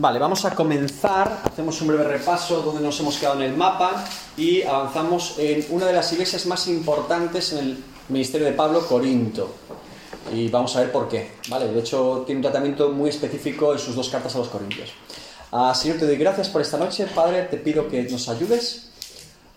[0.00, 4.04] Vale, vamos a comenzar, hacemos un breve repaso donde nos hemos quedado en el mapa
[4.36, 9.56] y avanzamos en una de las iglesias más importantes en el ministerio de Pablo, Corinto.
[10.32, 11.32] Y vamos a ver por qué.
[11.48, 14.90] Vale, de hecho tiene un tratamiento muy específico en sus dos cartas a los Corintios.
[15.50, 17.04] Ah, Señor, te doy gracias por esta noche.
[17.12, 18.90] Padre, te pido que nos ayudes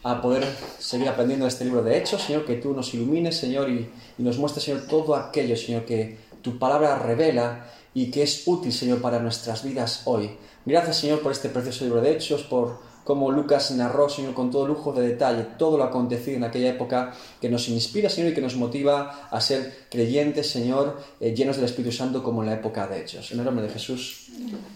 [0.02, 0.44] a poder
[0.80, 2.20] seguir aprendiendo este libro de Hechos.
[2.20, 6.18] Señor, que tú nos ilumines, Señor, y, y nos muestres, Señor, todo aquello, Señor, que
[6.42, 10.38] tu palabra revela y que es útil, Señor, para nuestras vidas hoy.
[10.66, 14.68] Gracias, Señor, por este precioso libro de Hechos, por cómo Lucas narró, Señor, con todo
[14.68, 18.42] lujo de detalle, todo lo acontecido en aquella época que nos inspira, Señor, y que
[18.42, 22.88] nos motiva a ser creyentes, Señor, eh, llenos del Espíritu Santo como en la época
[22.88, 23.32] de Hechos.
[23.32, 24.28] En el nombre de Jesús.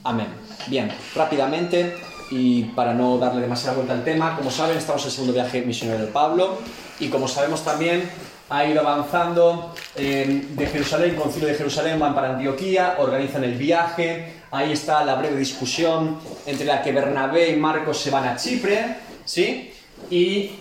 [0.03, 0.27] Amén.
[0.67, 1.93] Bien, rápidamente,
[2.31, 5.61] y para no darle demasiada vuelta al tema, como saben, estamos en el segundo viaje
[5.61, 6.57] misionero de Pablo,
[6.99, 8.09] y como sabemos también,
[8.49, 14.33] ha ido avanzando eh, de Jerusalén, concilio de Jerusalén, van para Antioquía, organizan el viaje,
[14.51, 18.97] ahí está la breve discusión entre la que Bernabé y Marcos se van a Chipre,
[19.25, 19.73] ¿sí?
[20.09, 20.51] Y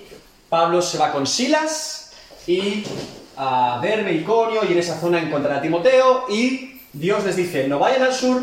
[0.49, 2.13] Pablo se va con Silas
[2.47, 2.85] y
[3.37, 7.79] a Derbe, Iconio, y en esa zona encuentran a Timoteo y Dios les dice, no
[7.79, 8.43] vayan al sur,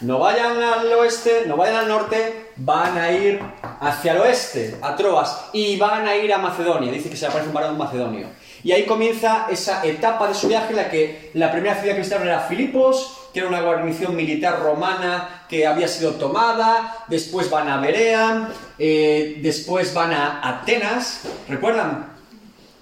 [0.00, 3.40] no vayan al oeste, no vayan al norte, van a ir
[3.80, 6.92] hacia el oeste, a Troas, y van a ir a Macedonia.
[6.92, 8.28] Dice que se aparece un varón macedonio.
[8.64, 12.00] Y ahí comienza esa etapa de su viaje en la que la primera ciudad que
[12.00, 17.68] visitaron era Filipos, que era una guarnición militar romana que había sido tomada, después van
[17.68, 18.48] a Berea,
[18.78, 22.12] eh, después van a Atenas, ¿recuerdan?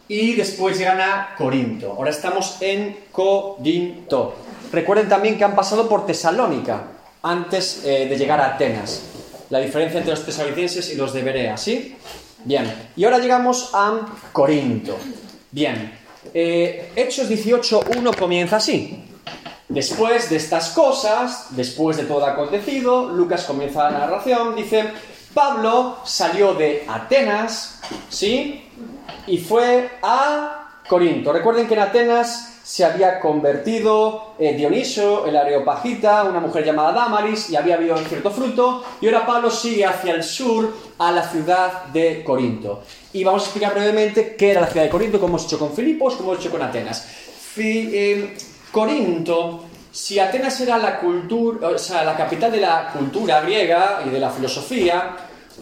[0.09, 1.93] Y después llegan a Corinto.
[1.93, 4.37] Ahora estamos en Corinto.
[4.73, 6.85] Recuerden también que han pasado por Tesalónica
[7.23, 9.03] antes eh, de llegar a Atenas.
[9.51, 11.97] La diferencia entre los tesalonicenses y los de Berea, ¿sí?
[12.45, 12.91] Bien.
[12.97, 14.01] Y ahora llegamos a
[14.33, 14.97] Corinto.
[15.51, 15.93] Bien,
[16.35, 19.03] eh, Hechos 18.1 comienza así.
[19.69, 24.85] Después de estas cosas, después de todo acontecido, Lucas comienza la narración, dice,
[25.35, 28.65] Pablo salió de Atenas, ¿sí?
[29.27, 31.33] Y fue a Corinto.
[31.33, 37.49] Recuerden que en Atenas se había convertido eh, Dioniso, el Areopagita, una mujer llamada Damaris,
[37.49, 41.85] y había habido cierto fruto, y ahora Pablo sigue hacia el sur a la ciudad
[41.93, 42.83] de Corinto.
[43.13, 45.75] Y vamos a explicar brevemente qué era la ciudad de Corinto, cómo hemos hecho con
[45.75, 47.07] Filipos, cómo hemos hecho con Atenas.
[47.57, 48.37] Eh,
[48.73, 49.63] Corinto,
[49.93, 55.17] si Atenas era la, la capital de la cultura griega y de la filosofía,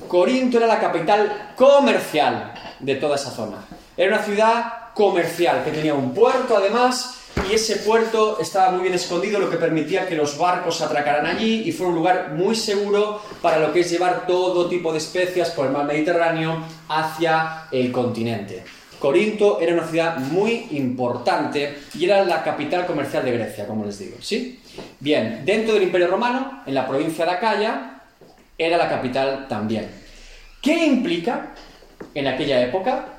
[0.09, 3.59] Corinto era la capital comercial de toda esa zona.
[3.95, 8.95] Era una ciudad comercial que tenía un puerto además y ese puerto estaba muy bien
[8.95, 13.21] escondido, lo que permitía que los barcos atracaran allí y fue un lugar muy seguro
[13.43, 17.91] para lo que es llevar todo tipo de especias por el mar Mediterráneo hacia el
[17.91, 18.63] continente.
[18.99, 23.99] Corinto era una ciudad muy importante y era la capital comercial de Grecia, como les
[23.99, 24.61] digo, ¿sí?
[25.01, 28.01] Bien, dentro del Imperio Romano, en la provincia de Acaya,
[28.57, 29.91] era la capital también.
[30.63, 31.53] ¿Qué implica
[32.15, 33.14] en aquella época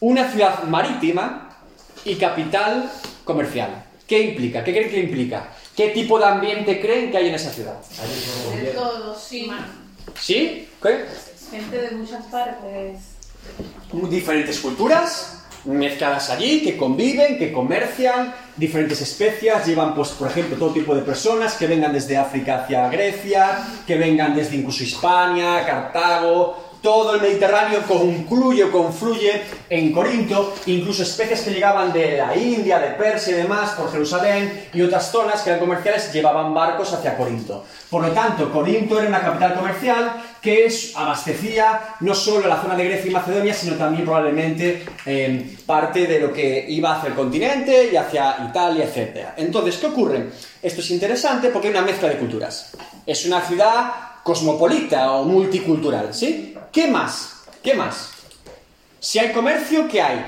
[0.00, 1.56] una ciudad marítima
[2.04, 2.90] y capital
[3.24, 3.84] comercial.
[4.06, 4.64] ¿Qué implica?
[4.64, 5.48] ¿Qué creen que implica?
[5.76, 7.78] ¿Qué tipo de ambiente creen que hay en esa ciudad?
[8.60, 9.50] De todo, sí.
[10.18, 10.68] ¿Sí?
[10.82, 11.04] ¿Qué?
[11.50, 13.00] Gente de muchas partes.
[13.92, 20.72] Diferentes culturas mezcladas allí, que conviven, que comercian, diferentes especias, llevan, pues, por ejemplo, todo
[20.72, 26.67] tipo de personas que vengan desde África hacia Grecia, que vengan desde incluso Hispania, Cartago,
[26.82, 32.78] todo el Mediterráneo concluye o confluye en Corinto, incluso especies que llegaban de la India,
[32.78, 37.16] de Persia y demás, por Jerusalén y otras zonas que eran comerciales llevaban barcos hacia
[37.16, 37.64] Corinto.
[37.90, 42.84] Por lo tanto, Corinto era una capital comercial que abastecía no solo la zona de
[42.84, 47.90] Grecia y Macedonia, sino también probablemente eh, parte de lo que iba hacia el continente
[47.92, 49.28] y hacia Italia, etc.
[49.36, 50.30] Entonces, ¿qué ocurre?
[50.62, 52.72] Esto es interesante porque hay una mezcla de culturas.
[53.06, 56.54] Es una ciudad cosmopolita o multicultural, ¿sí?
[56.78, 57.42] ¿Qué más?
[57.60, 58.10] ¿Qué más?
[59.00, 60.24] Si hay comercio, ¿qué hay?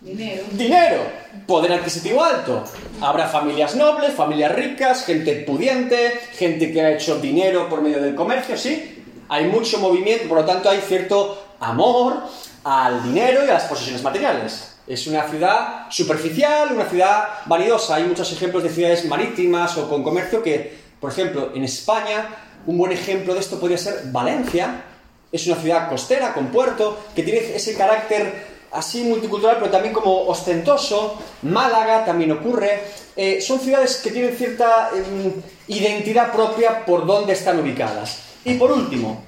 [0.00, 0.44] Dinero.
[0.50, 1.02] Dinero.
[1.46, 2.64] Poder adquisitivo alto.
[3.02, 8.14] Habrá familias nobles, familias ricas, gente pudiente, gente que ha hecho dinero por medio del
[8.14, 9.04] comercio, ¿sí?
[9.28, 12.22] Hay mucho movimiento, por lo tanto hay cierto amor
[12.64, 14.78] al dinero y a las posesiones materiales.
[14.86, 17.96] Es una ciudad superficial, una ciudad vanidosa.
[17.96, 22.78] Hay muchos ejemplos de ciudades marítimas o con comercio que, por ejemplo, en España un
[22.78, 24.84] buen ejemplo de esto podría ser Valencia.
[25.30, 30.26] Es una ciudad costera, con puerto, que tiene ese carácter así multicultural, pero también como
[30.26, 31.18] ostentoso.
[31.42, 32.82] Málaga también ocurre.
[33.16, 35.32] Eh, son ciudades que tienen cierta em,
[35.68, 38.18] identidad propia por dónde están ubicadas.
[38.44, 39.22] Y por último,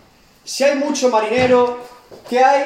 [0.45, 1.79] si hay mucho marinero,
[2.29, 2.65] ¿qué hay?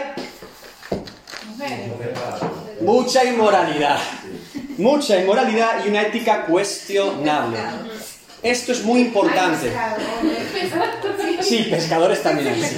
[2.80, 3.98] Mucha inmoralidad.
[4.78, 7.58] Mucha inmoralidad y una ética cuestionable.
[8.42, 9.72] Esto es muy importante.
[11.40, 12.76] Sí, pescadores también sí.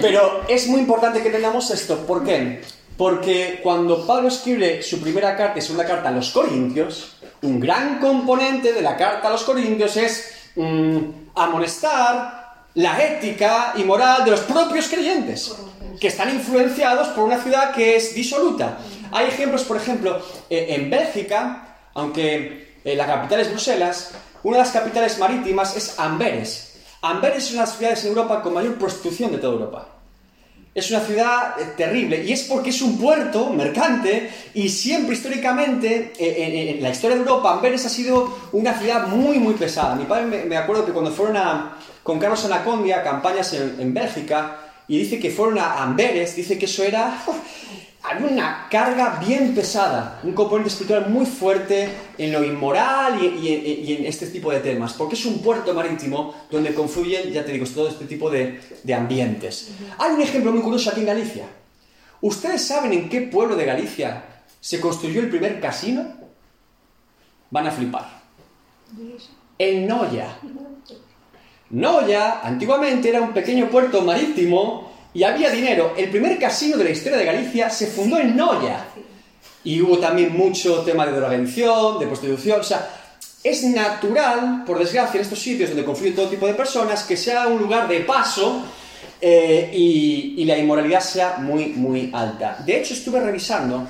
[0.00, 2.06] Pero es muy importante que entendamos esto.
[2.06, 2.60] ¿Por qué?
[2.96, 7.98] Porque cuando Pablo escribe su primera carta y segunda carta a los Corintios, un gran
[7.98, 10.98] componente de la carta a los Corintios es mm,
[11.34, 12.38] amonestar
[12.74, 15.54] la ética y moral de los propios creyentes,
[16.00, 18.78] que están influenciados por una ciudad que es disoluta.
[19.12, 20.20] Hay ejemplos, por ejemplo,
[20.50, 24.12] eh, en Bélgica, aunque eh, la capital es Bruselas,
[24.42, 26.76] una de las capitales marítimas es Amberes.
[27.02, 29.88] Amberes es una de las ciudades en Europa con mayor prostitución de toda Europa.
[30.74, 36.12] Es una ciudad eh, terrible y es porque es un puerto mercante y siempre históricamente
[36.18, 39.94] en, la historia de Europa Amberes ha sido una ciudad muy muy pesada.
[39.94, 43.92] Mi padre me, acuerdo que cuando fueron a, con Carlos Anacondia a campañas en, en
[43.92, 47.24] Bélgica y dice que fueron a Amberes, dice que eso era
[48.08, 54.06] había una carga bien pesada, un componente espiritual muy fuerte en lo inmoral y, en
[54.06, 57.88] este tipo de temas, porque es un puerto marítimo donde confluyen, ya te digo, todo
[57.88, 58.60] este tipo de,
[58.94, 59.72] ambientes.
[59.98, 61.44] Hay un ejemplo muy curioso aquí en Galicia.
[62.20, 64.24] ¿Ustedes saben en qué pueblo de Galicia
[64.60, 66.04] se construyó el primer casino?
[67.50, 68.08] Van a flipar.
[69.58, 70.38] En Noya.
[71.70, 75.94] Noya, antiguamente, era un pequeño puerto marítimo y había dinero.
[75.96, 78.86] El primer casino de la historia de Galicia se fundó en Noya.
[79.64, 82.60] Y hubo también mucho tema de drogadicción, de prostitución.
[82.60, 82.88] O sea,
[83.42, 87.48] es natural, por desgracia, en estos sitios donde confluyen todo tipo de personas, que sea
[87.48, 88.62] un lugar de paso
[89.20, 92.58] eh, y, y, la inmoralidad sea muy, muy alta.
[92.64, 93.86] De hecho, estuve revisando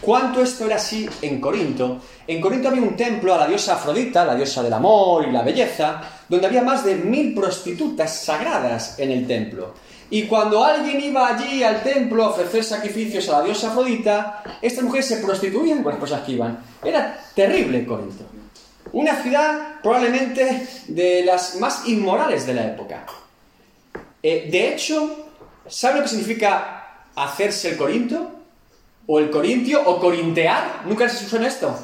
[0.00, 2.00] cuánto esto era así en Corinto.
[2.26, 5.42] En Corinto había un templo a la diosa Afrodita, la diosa del amor y la
[5.42, 9.74] belleza, donde había más de mil prostitutas sagradas en el templo.
[10.10, 14.82] Y cuando alguien iba allí al templo a ofrecer sacrificios a la diosa Afrodita, estas
[14.82, 16.58] mujeres se prostituían con las personas que iban.
[16.82, 18.24] Era terrible Corinto.
[18.92, 23.06] Una ciudad probablemente de las más inmorales de la época.
[24.20, 25.28] Eh, de hecho,
[25.68, 28.30] ¿sabe lo que significa hacerse el Corinto?
[29.06, 29.80] ¿O el Corintio?
[29.86, 30.82] ¿O corintear?
[30.86, 31.78] ¿Nunca se usó en esto?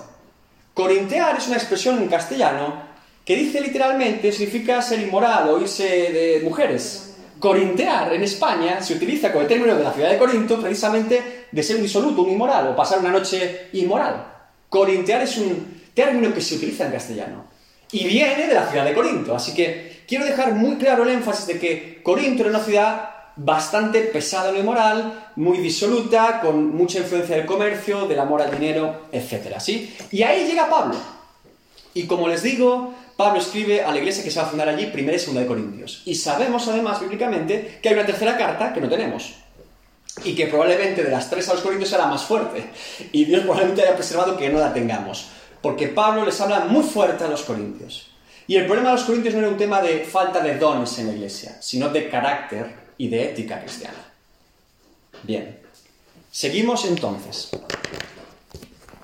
[0.75, 2.87] Corintear es una expresión en castellano
[3.25, 7.06] que dice literalmente, significa ser inmoral o irse de mujeres.
[7.39, 11.63] Corintear en España se utiliza con el término de la ciudad de Corinto precisamente de
[11.63, 14.27] ser un disoluto, un inmoral, o pasar una noche inmoral.
[14.69, 17.45] Corintear es un término que se utiliza en castellano
[17.93, 19.35] y viene de la ciudad de Corinto.
[19.35, 24.01] Así que quiero dejar muy claro el énfasis de que Corinto era una ciudad bastante
[24.01, 29.09] pesada en lo inmoral, muy disoluta, con mucha influencia del comercio, del amor al dinero,
[29.13, 29.59] etc.
[29.61, 29.95] ¿sí?
[30.11, 30.97] Y ahí llega Pablo.
[31.93, 34.87] Y como les digo, Pablo escribe a la iglesia que se va a fundar allí,
[34.87, 36.03] primera y segunda de Corintios.
[36.05, 39.35] Y sabemos además bíblicamente que hay una tercera carta que no tenemos.
[40.23, 42.71] Y que probablemente de las tres a los Corintios será más fuerte.
[43.13, 45.29] Y Dios probablemente haya preservado que no la tengamos.
[45.63, 48.11] Porque Pablo les habla muy fuerte a los Corintios.
[48.47, 51.07] Y el problema de los Corintios no era un tema de falta de dones en
[51.07, 54.13] la iglesia, sino de carácter y de ética cristiana.
[55.23, 55.59] Bien.
[56.31, 57.51] Seguimos entonces.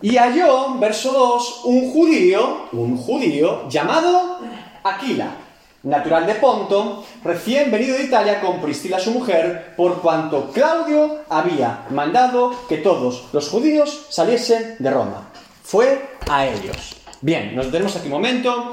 [0.02, 4.40] Y halló, verso 2, un judío, un judío llamado
[4.82, 5.37] Aquila,
[5.84, 11.87] natural de Ponto, recién venido de Italia con Priscila su mujer, por cuanto Claudio había
[11.90, 15.31] mandado que todos los judíos saliesen de Roma.
[15.62, 16.96] Fue a ellos.
[17.20, 18.72] Bien, nos detenemos aquí un momento.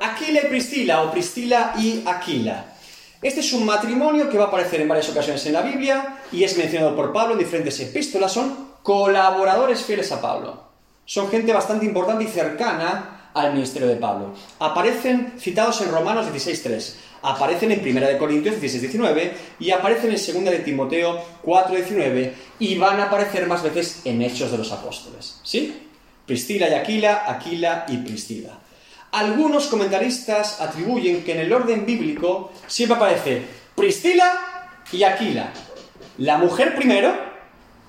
[0.00, 2.64] Aquila y Priscila, o Priscila y Aquila.
[3.20, 6.42] Este es un matrimonio que va a aparecer en varias ocasiones en la Biblia y
[6.42, 8.32] es mencionado por Pablo en diferentes epístolas.
[8.32, 10.69] Son colaboradores fieles a Pablo
[11.10, 14.32] son gente bastante importante y cercana al ministerio de Pablo.
[14.60, 20.58] Aparecen citados en Romanos 16.3, aparecen en 1 Corintios 16.19 y aparecen en 2 de
[20.60, 25.40] Timoteo 4.19 y van a aparecer más veces en Hechos de los Apóstoles.
[25.42, 25.88] ¿Sí?
[26.26, 28.60] Priscila y Aquila, Aquila y Priscila.
[29.10, 33.42] Algunos comentaristas atribuyen que en el orden bíblico siempre aparece
[33.74, 35.52] Priscila y Aquila.
[36.18, 37.12] La mujer primero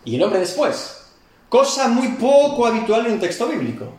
[0.06, 1.01] y el hombre después
[1.52, 3.92] cosa muy poco habitual en un texto bíblico.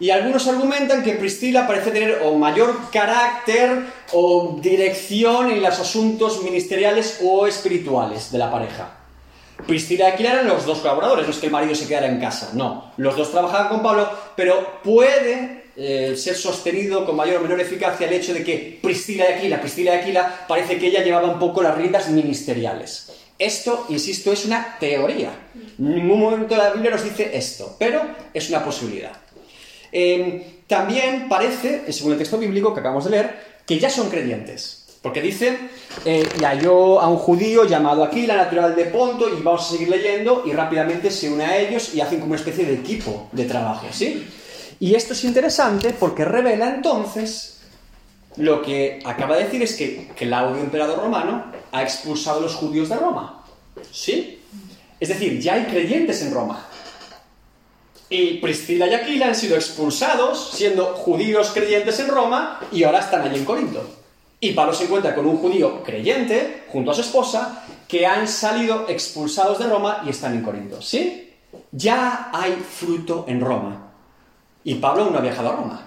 [0.00, 3.84] Y algunos argumentan que Priscila parece tener o mayor carácter
[4.14, 8.94] o dirección en los asuntos ministeriales o espirituales de la pareja.
[9.66, 12.18] Priscila y Aquila eran los dos colaboradores, no es que el marido se quedara en
[12.18, 12.92] casa, no.
[12.96, 18.06] Los dos trabajaban con Pablo, pero puede eh, ser sostenido con mayor o menor eficacia
[18.06, 21.38] el hecho de que Priscila y Aquila, Priscila y Aquila, parece que ella llevaba un
[21.38, 23.25] poco las riendas ministeriales.
[23.38, 25.30] Esto, insisto, es una teoría.
[25.78, 28.02] Ningún momento de la Biblia nos dice esto, pero
[28.32, 29.12] es una posibilidad.
[29.92, 34.84] Em, también parece, según el texto bíblico que acabamos de leer, que ya son creyentes.
[35.02, 35.56] Porque dice,
[36.04, 39.88] eh, y halló a un judío llamado Aquila, natural de Ponto, y vamos a seguir
[39.88, 43.44] leyendo, y rápidamente se une a ellos y hacen como una especie de equipo de
[43.44, 44.26] trabajo, ¿sí?
[44.80, 47.55] Y esto es interesante porque revela entonces
[48.36, 52.88] lo que acaba de decir es que Claudio, emperador romano, ha expulsado a los judíos
[52.88, 53.44] de Roma.
[53.90, 54.40] ¿Sí?
[55.00, 56.66] Es decir, ya hay creyentes en Roma.
[58.08, 63.22] Y Priscila y Aquila han sido expulsados siendo judíos creyentes en Roma y ahora están
[63.22, 63.84] allí en Corinto.
[64.38, 68.86] Y Pablo se encuentra con un judío creyente junto a su esposa que han salido
[68.88, 70.80] expulsados de Roma y están en Corinto.
[70.82, 71.34] ¿Sí?
[71.72, 73.92] Ya hay fruto en Roma.
[74.62, 75.85] Y Pablo no ha viajado a Roma.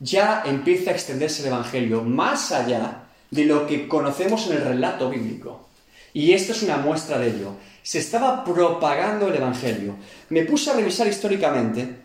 [0.00, 5.10] Ya empieza a extenderse el Evangelio más allá de lo que conocemos en el relato
[5.10, 5.68] bíblico.
[6.12, 7.52] Y esto es una muestra de ello.
[7.82, 9.96] Se estaba propagando el Evangelio.
[10.30, 11.96] Me puse a revisar históricamente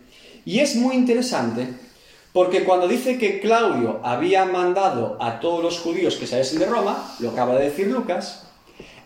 [0.44, 1.68] y es muy interesante
[2.32, 7.14] porque cuando dice que Claudio había mandado a todos los judíos que saliesen de Roma,
[7.20, 8.48] lo acaba de decir Lucas,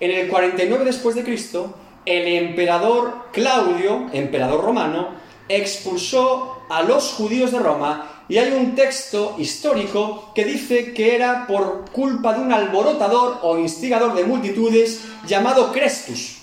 [0.01, 1.75] en el 49 después de Cristo,
[2.07, 5.11] el emperador Claudio, emperador romano,
[5.49, 11.47] expulsó a los judíos de Roma y hay un texto histórico que dice que era
[11.47, 16.37] por culpa de un alborotador o instigador de multitudes llamado Crestus.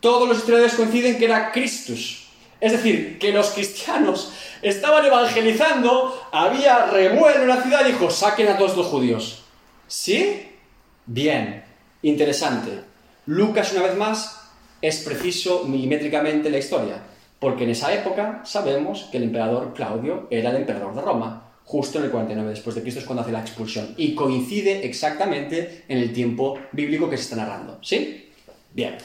[0.00, 2.28] Todos los historiadores coinciden que era Christus.
[2.60, 8.48] Es decir, que los cristianos estaban evangelizando, había revuelo en la ciudad y dijo, saquen
[8.48, 9.44] a todos los judíos.
[9.86, 10.48] ¿Sí?
[11.06, 11.64] Bien,
[12.02, 12.80] interesante.
[13.26, 14.40] Lucas, una vez más,
[14.82, 17.02] es preciso milimétricamente la historia,
[17.44, 21.98] porque en esa época sabemos que el emperador Claudio era el emperador de Roma, justo
[21.98, 25.98] en el 49 después de Cristo es cuando hace la expulsión, y coincide exactamente en
[25.98, 27.78] el tiempo bíblico que se está narrando.
[27.82, 28.30] ¿Sí?
[28.72, 28.96] Bien,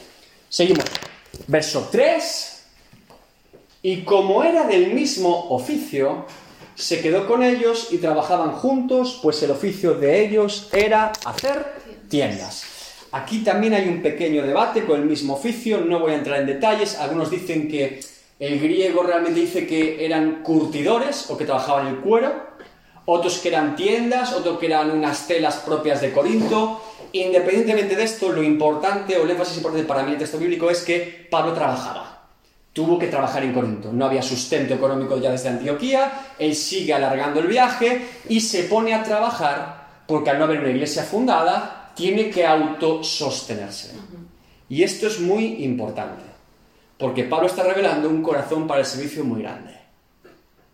[0.48, 0.86] seguimos.
[1.48, 2.64] Verso 3.
[3.82, 6.24] Y como era del mismo oficio,
[6.74, 11.66] se quedó con ellos y trabajaban juntos, pues el oficio de ellos era hacer
[12.08, 12.64] tiendas.
[13.12, 16.46] Aquí también hay un pequeño debate con el mismo oficio, no voy a entrar en
[16.46, 16.96] detalles.
[16.96, 18.00] Algunos dicen que
[18.40, 22.32] el griego realmente dice que eran curtidores o que trabajaban el cuero,
[23.04, 26.80] otros que eran tiendas, otros que eran unas telas propias de Corinto.
[27.12, 30.70] Independientemente de esto, lo importante o el énfasis importante para mí en el texto bíblico
[30.70, 32.28] es que Pablo trabajaba.
[32.72, 33.92] Tuvo que trabajar en Corinto.
[33.92, 36.32] No había sustento económico ya desde Antioquía.
[36.38, 40.70] Él sigue alargando el viaje y se pone a trabajar porque al no haber una
[40.70, 43.92] iglesia fundada, tiene que autosostenerse.
[44.68, 46.24] Y esto es muy importante,
[47.00, 49.74] porque Pablo está revelando un corazón para el servicio muy grande.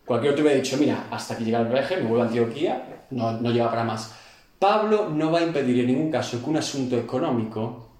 [0.05, 3.41] Cualquier otro hubiera dicho, mira, hasta que llega el viaje, me vuelvo a Antioquía, no,
[3.41, 4.13] no lleva para más.
[4.59, 7.91] Pablo no va a impedir en ningún caso que un asunto económico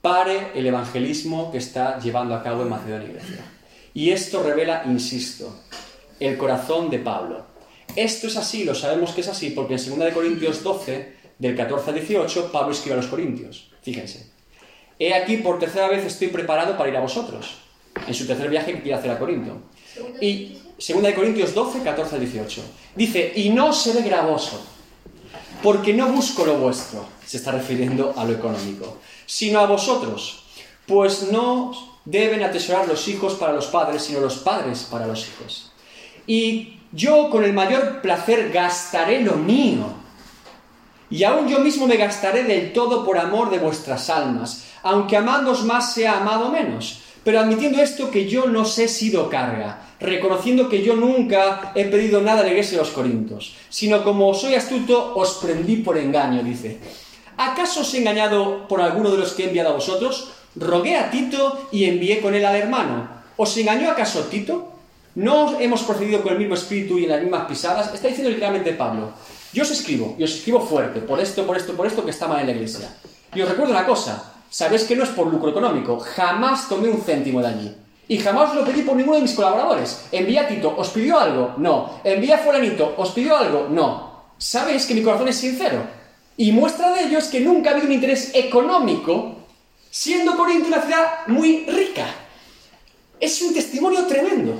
[0.00, 3.44] pare el evangelismo que está llevando a cabo en Macedonia y Grecia.
[3.92, 5.54] Y esto revela, insisto,
[6.20, 7.44] el corazón de Pablo.
[7.94, 11.90] Esto es así, lo sabemos que es así, porque en 2 Corintios 12, del 14
[11.90, 13.70] al 18, Pablo escribe a los Corintios.
[13.82, 14.37] Fíjense.
[14.98, 17.58] He aquí por tercera vez estoy preparado para ir a vosotros,
[18.06, 19.58] en su tercer viaje que quiere hacer a Corinto.
[20.20, 22.62] Y 2 Corintios 12, 14 al 18.
[22.94, 24.60] Dice, y no seré gravoso,
[25.62, 30.44] porque no busco lo vuestro, se está refiriendo a lo económico, sino a vosotros,
[30.86, 31.72] pues no
[32.04, 35.72] deben atesorar los hijos para los padres, sino los padres para los hijos.
[36.26, 39.92] Y yo con el mayor placer gastaré lo mío,
[41.10, 45.64] y aún yo mismo me gastaré del todo por amor de vuestras almas, aunque amándos
[45.64, 47.00] más sea amado menos.
[47.24, 51.84] Pero admitiendo esto que yo no sé he sido carga, reconociendo que yo nunca he
[51.84, 55.98] pedido nada a la iglesia de los Corintios, sino como soy astuto, os prendí por
[55.98, 56.78] engaño, dice.
[57.36, 60.30] ¿Acaso os he engañado por alguno de los que he enviado a vosotros?
[60.56, 63.08] Rogué a Tito y envié con él al hermano.
[63.36, 64.72] ¿Os engañó acaso Tito?
[65.14, 67.92] ¿No hemos procedido con el mismo espíritu y en las mismas pisadas?
[67.92, 69.10] Está diciendo literalmente Pablo.
[69.52, 72.28] Yo os escribo, y os escribo fuerte, por esto, por esto, por esto, que está
[72.28, 72.88] mal en la iglesia.
[73.34, 77.00] Y os recuerdo una cosa, sabéis que no es por lucro económico, jamás tomé un
[77.00, 77.76] céntimo de allí.
[78.08, 80.06] Y jamás lo pedí por ninguno de mis colaboradores.
[80.12, 81.54] Envía a Tito, ¿os pidió algo?
[81.58, 82.00] No.
[82.04, 83.68] Envía a Fulanito, ¿os pidió algo?
[83.70, 84.22] No.
[84.38, 85.82] Sabéis que mi corazón es sincero.
[86.36, 89.36] Y muestra de ello es que nunca ha habido un interés económico,
[89.90, 92.06] siendo Corinto una ciudad muy rica.
[93.20, 94.54] Es un testimonio tremendo.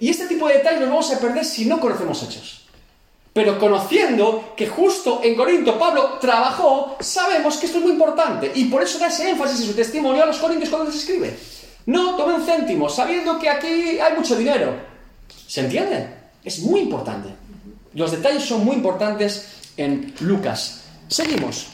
[0.00, 2.63] Y este tipo de detalles los vamos a perder si no conocemos hechos.
[3.34, 8.52] Pero conociendo que justo en Corinto Pablo trabajó, sabemos que esto es muy importante.
[8.54, 11.36] Y por eso da ese énfasis en su testimonio a los corintios cuando se escribe.
[11.86, 14.76] No tome un céntimo, sabiendo que aquí hay mucho dinero.
[15.48, 16.08] ¿Se entiende?
[16.44, 17.28] Es muy importante.
[17.94, 20.84] Los detalles son muy importantes en Lucas.
[21.08, 21.66] Seguimos.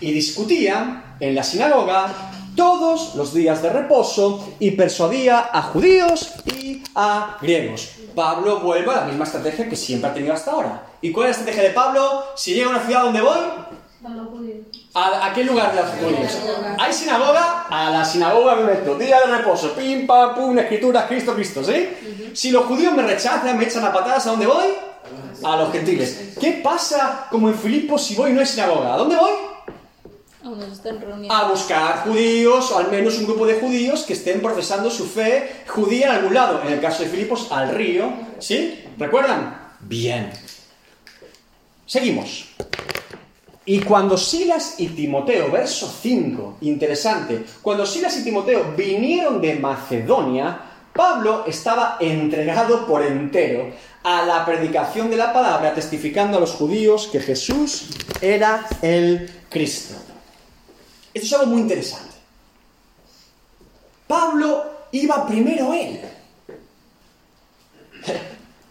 [0.00, 6.82] Y discutía en la sinagoga todos los días de reposo y persuadía a judíos y
[6.94, 7.90] a griegos.
[8.14, 10.86] Pablo vuelve a la misma estrategia que siempre ha tenido hasta ahora.
[11.00, 12.24] ¿Y cuál es la estrategia de Pablo?
[12.36, 13.38] Si llega a una ciudad donde voy,
[14.92, 16.38] ¿A, a qué lugar de los judíos?
[16.78, 17.66] ¿Hay sinagoga?
[17.70, 18.96] A la sinagoga me meto.
[18.96, 19.72] Día de reposo.
[19.72, 22.30] Pim, pam, pum, escrituras, Cristo, Cristo, ¿sí?
[22.34, 24.66] Si los judíos me rechazan, me echan a patadas, ¿a dónde voy?
[25.42, 26.34] A los gentiles.
[26.40, 28.94] ¿Qué pasa como en Filipos si voy y no hay sinagoga?
[28.94, 29.32] ¿A dónde voy?
[31.30, 35.64] A buscar judíos, o al menos un grupo de judíos que estén profesando su fe
[35.66, 36.60] judía en algún lado.
[36.62, 38.12] En el caso de Filipos, al río.
[38.38, 38.84] ¿Sí?
[38.98, 39.72] ¿Recuerdan?
[39.80, 40.30] Bien.
[41.86, 42.48] Seguimos.
[43.66, 50.60] Y cuando Silas y Timoteo, verso 5, interesante, cuando Silas y Timoteo vinieron de Macedonia,
[50.92, 53.72] Pablo estaba entregado por entero
[54.02, 57.88] a la predicación de la palabra, testificando a los judíos que Jesús
[58.20, 59.94] era el Cristo.
[61.14, 62.14] Esto es algo muy interesante.
[64.08, 66.00] Pablo iba primero él.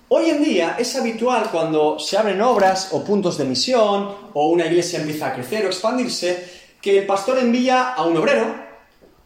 [0.10, 4.66] Hoy en día es habitual cuando se abren obras o puntos de misión o una
[4.68, 6.48] iglesia empieza a crecer o expandirse
[6.82, 8.54] que el pastor envía a un obrero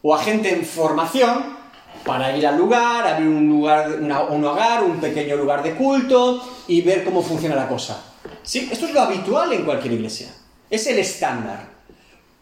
[0.01, 1.57] o a gente en formación
[2.05, 6.81] para ir al lugar, abrir un lugar, un hogar, un pequeño lugar de culto y
[6.81, 8.01] ver cómo funciona la cosa.
[8.43, 10.33] Sí, esto es lo habitual en cualquier iglesia.
[10.69, 11.67] Es el estándar.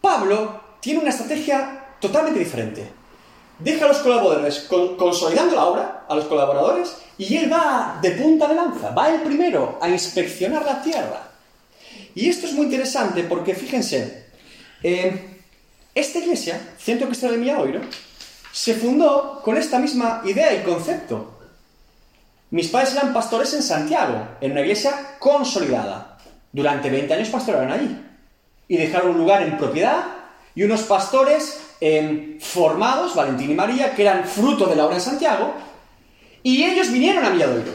[0.00, 2.88] Pablo tiene una estrategia totalmente diferente.
[3.58, 8.12] Deja a los colaboradores con- consolidando la obra, a los colaboradores, y él va de
[8.12, 11.22] punta de lanza, va el primero a inspeccionar la tierra.
[12.14, 14.26] Y esto es muy interesante porque, fíjense,
[14.84, 15.40] eh,
[15.92, 17.80] esta iglesia, Centro Cristiano de Milladoiro,
[18.52, 21.32] se fundó con esta misma idea y concepto.
[22.50, 26.16] Mis padres eran pastores en Santiago, en una iglesia consolidada.
[26.52, 28.02] Durante 20 años pastorearon allí.
[28.68, 30.15] Y dejaron un lugar en propiedad
[30.56, 35.02] y unos pastores eh, formados, Valentín y María, que eran fruto de la obra en
[35.02, 35.54] Santiago,
[36.42, 37.72] y ellos vinieron a Milladoiro.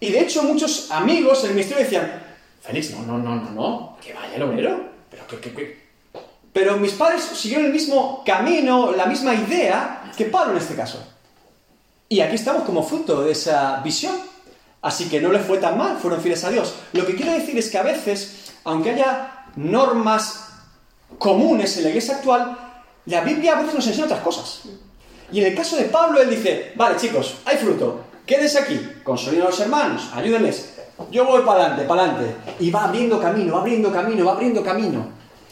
[0.00, 2.22] Y de hecho muchos amigos en el ministerio decían,
[2.62, 4.88] Félix, no, no, no, no, no, que vaya el obrero.
[5.10, 5.24] Pero.
[6.52, 11.06] Pero mis padres siguieron el mismo camino, la misma idea que Pablo en este caso.
[12.08, 14.16] Y aquí estamos como fruto de esa visión.
[14.80, 16.74] Así que no les fue tan mal, fueron fieles a Dios.
[16.92, 20.45] Lo que quiero decir es que a veces, aunque haya normas
[21.18, 22.58] comunes en la iglesia actual,
[23.06, 24.62] la Biblia a veces nos enseña otras cosas.
[25.32, 29.42] Y en el caso de Pablo, él dice, vale chicos, hay fruto, quédense aquí, consoliden
[29.42, 30.74] a los hermanos, ayúdenles.
[31.10, 32.36] Yo voy para adelante, para adelante.
[32.60, 35.06] Y va abriendo camino, va abriendo camino, va abriendo camino.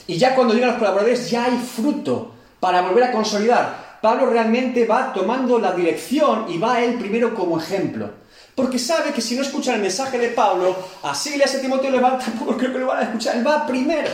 [0.06, 3.98] Y ya cuando llegan los colaboradores, ya hay fruto para volver a consolidar.
[4.00, 8.10] Pablo realmente va tomando la dirección y va él primero como ejemplo.
[8.54, 11.90] Porque sabe que si no escuchan el mensaje de Pablo, a Silas y a Timoteo
[11.90, 13.36] le van, tampoco creo que lo van a escuchar.
[13.36, 14.10] Él va primero.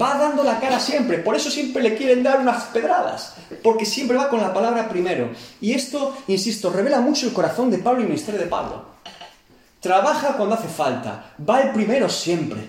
[0.00, 1.18] Va dando la cara siempre.
[1.18, 3.34] Por eso siempre le quieren dar unas pedradas.
[3.62, 5.30] Porque siempre va con la palabra primero.
[5.60, 8.84] Y esto, insisto, revela mucho el corazón de Pablo y el ministerio de Pablo.
[9.80, 11.34] Trabaja cuando hace falta.
[11.48, 12.60] Va el primero siempre.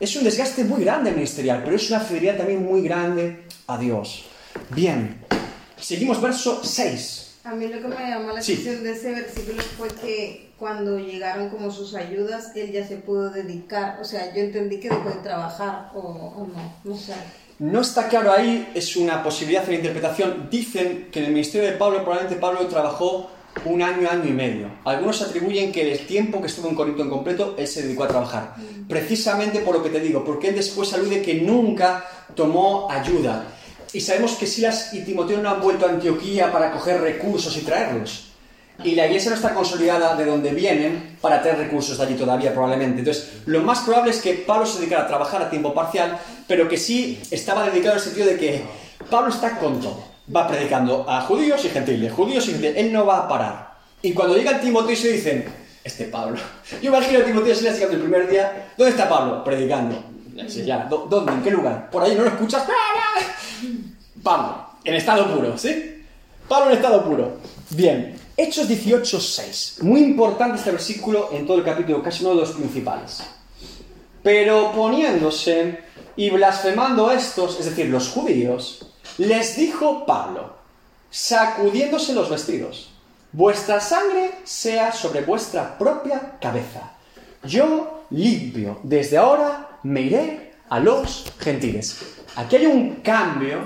[0.00, 4.24] Es un desgaste muy grande ministerial, pero es una fidelidad también muy grande a Dios.
[4.70, 5.24] Bien.
[5.78, 7.27] Seguimos verso 6.
[7.48, 8.52] A mí lo que me llamó la Sí.
[8.52, 13.30] atención de ese versículo fue que cuando llegaron como sus ayudas, él ya se pudo
[13.30, 13.98] dedicar.
[14.02, 17.14] O sea, yo entendí que dejó de trabajar o, o no, no sé.
[17.58, 20.48] No está claro ahí, es una posibilidad de la interpretación.
[20.50, 23.30] Dicen que en el ministerio de Pablo probablemente Pablo trabajó
[23.64, 24.70] un año, año y medio.
[24.84, 28.08] Algunos atribuyen que el tiempo que estuvo en Corinto en completo, él se dedicó a
[28.08, 28.54] trabajar.
[28.88, 33.44] Precisamente por lo que te digo, porque él después alude que nunca tomó ayuda.
[33.92, 37.60] Y sabemos que Silas y Timoteo no han vuelto a Antioquía para coger recursos y
[37.60, 38.24] traerlos.
[38.84, 42.52] Y la iglesia no está consolidada de donde vienen para traer recursos de allí todavía,
[42.52, 43.00] probablemente.
[43.00, 46.68] Entonces, lo más probable es que Pablo se dedicara a trabajar a tiempo parcial, pero
[46.68, 48.62] que sí estaba dedicado en el sentido de que
[49.10, 50.04] Pablo está con todo.
[50.34, 52.76] Va predicando a judíos y gentiles, judíos y gentiles.
[52.76, 53.78] Él no va a parar.
[54.02, 55.44] Y cuando llega Timoteo y se dicen,
[55.82, 56.38] este Pablo.
[56.82, 58.68] Yo imagino a Timoteo Silas llegando el primer día.
[58.76, 59.42] ¿Dónde está Pablo?
[59.42, 60.04] Predicando.
[60.46, 60.86] Sí, ya.
[60.88, 61.32] ¿Dó- ¿Dónde?
[61.32, 61.90] ¿En qué lugar?
[61.90, 62.64] ¿Por ahí no lo escuchas?
[64.22, 66.04] Pablo, en estado puro, ¿sí?
[66.48, 67.38] Pablo en estado puro.
[67.70, 69.82] Bien, Hechos 18.6.
[69.82, 73.22] Muy importante este versículo en todo el capítulo, casi uno de los principales.
[74.22, 75.80] Pero poniéndose
[76.16, 78.86] y blasfemando estos, es decir, los judíos,
[79.18, 80.54] les dijo Pablo,
[81.10, 82.90] sacudiéndose los vestidos,
[83.32, 86.92] vuestra sangre sea sobre vuestra propia cabeza.
[87.44, 91.98] Yo limpio, desde ahora me iré a los gentiles.
[92.36, 93.58] Aquí hay un cambio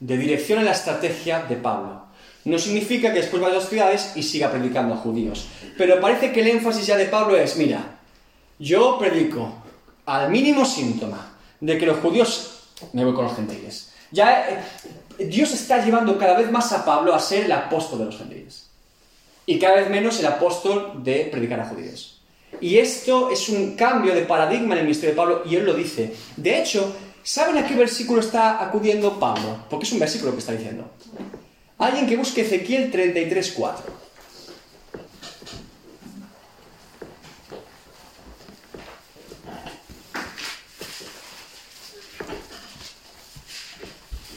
[0.00, 2.06] de dirección en la estrategia de Pablo.
[2.44, 5.48] No significa que después vaya a las ciudades y siga predicando a judíos.
[5.76, 7.98] Pero parece que el énfasis ya de Pablo es, mira,
[8.58, 9.52] yo predico
[10.06, 13.92] al mínimo síntoma de que los judíos me voy con los gentiles.
[14.12, 18.04] Ya eh, Dios está llevando cada vez más a Pablo a ser el apóstol de
[18.06, 18.68] los gentiles.
[19.46, 22.15] Y cada vez menos el apóstol de predicar a judíos.
[22.60, 25.74] Y esto es un cambio de paradigma en el ministerio de Pablo y él lo
[25.74, 26.14] dice.
[26.36, 29.64] De hecho, ¿saben a qué versículo está acudiendo Pablo?
[29.68, 30.90] Porque es un versículo que está diciendo.
[31.78, 33.74] Alguien que busque Ezequiel 33.4.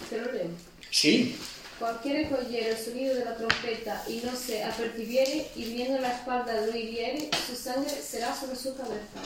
[0.09, 0.47] ¿Se lo leo?
[0.89, 1.37] Sí,
[1.79, 6.11] Cualquiera que oyere el sonido de la trompeta y no se apercibiere, y viendo la
[6.11, 9.19] espalda lo hiriere, su sangre será sobre su cabeza.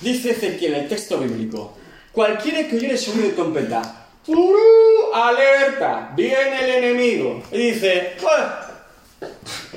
[0.00, 1.76] dice Ezequiel, el texto bíblico.
[2.12, 5.12] Cualquiera que oyere el sonido de trompeta, ¡Urú!
[5.14, 6.12] ¡Alerta!
[6.14, 7.42] Viene el enemigo.
[7.50, 9.28] Y dice, "Buah,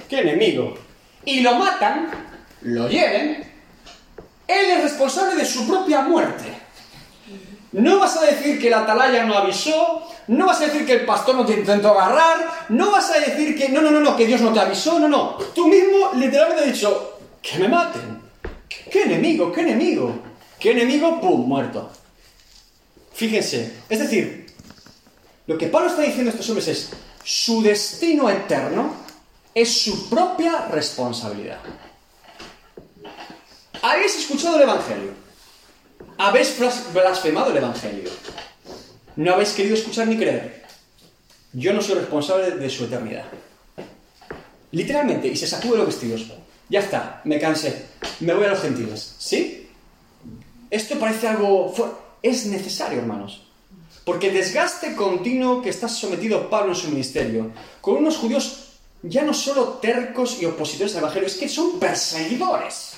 [0.10, 0.78] ¿qué enemigo?
[1.24, 2.12] Y lo matan,
[2.62, 3.44] lo hieren,
[4.48, 6.46] él es responsable de su propia muerte.
[7.72, 11.06] No vas a decir que la atalaya no avisó, no vas a decir que el
[11.06, 14.26] pastor no te intentó agarrar, no vas a decir que no, no, no, no, que
[14.26, 15.38] Dios no te avisó, no, no.
[15.56, 18.22] Tú mismo literalmente has dicho, que me maten.
[18.68, 19.52] ¿Qué enemigo?
[19.52, 20.20] ¿Qué enemigo?
[20.60, 21.20] ¿Qué enemigo?
[21.22, 21.48] ¡Pum!
[21.48, 21.90] Muerto.
[23.14, 24.48] Fíjense, es decir,
[25.48, 26.92] lo que Pablo está diciendo a estos hombres es,
[27.24, 28.94] su destino eterno
[29.54, 31.60] es su propia responsabilidad.
[33.82, 35.12] ¿Habéis escuchado el Evangelio?
[36.22, 38.12] ¿Habéis blas- blasfemado el Evangelio?
[39.16, 40.64] ¿No habéis querido escuchar ni creer?
[41.54, 43.26] Yo no soy responsable de su eternidad.
[44.72, 46.28] Literalmente, y se sacude los vestidos.
[46.70, 47.88] Ya está, me cansé.
[48.20, 49.16] Me voy a los gentiles.
[49.18, 49.68] ¿Sí?
[50.70, 51.74] Esto parece algo...
[52.22, 53.48] Es necesario, hermanos.
[54.06, 58.68] Porque el desgaste continuo que está sometido Pablo en su ministerio, con unos judíos
[59.02, 62.92] ya no solo tercos y opositores al Evangelio, es que son perseguidores.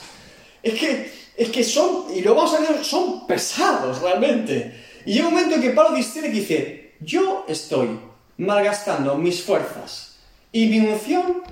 [0.62, 4.74] Es que, es que son, y lo vamos a ver, son pesados realmente.
[5.06, 8.00] Y llega un momento en que Pablo discierne y dice, yo estoy
[8.38, 10.15] malgastando mis fuerzas
[10.52, 11.43] y mi unción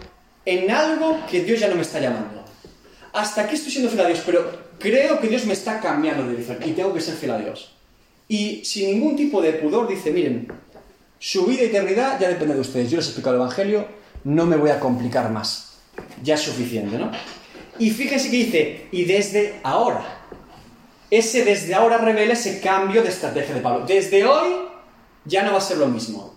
[0.45, 2.43] en algo que Dios ya no me está llamando.
[3.13, 6.31] Hasta aquí estoy siendo fiel a Dios, pero creo que Dios me está cambiando de
[6.31, 7.73] dirección y tengo que ser fiel a Dios.
[8.27, 10.47] Y sin ningún tipo de pudor dice, miren,
[11.19, 12.89] su vida y eternidad ya depende de ustedes.
[12.89, 13.87] Yo les he explicado el Evangelio,
[14.23, 15.79] no me voy a complicar más.
[16.23, 17.11] Ya es suficiente, ¿no?
[17.81, 20.19] Y fíjense que dice, y desde ahora.
[21.09, 23.87] Ese desde ahora revela ese cambio de estrategia de Pablo.
[23.87, 24.51] Desde hoy
[25.25, 26.35] ya no va a ser lo mismo.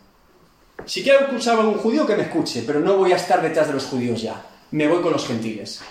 [0.86, 3.66] Si quiero escuchar a algún judío, que me escuche, pero no voy a estar detrás
[3.66, 4.42] de los judíos ya.
[4.70, 5.82] Me voy con los gentiles.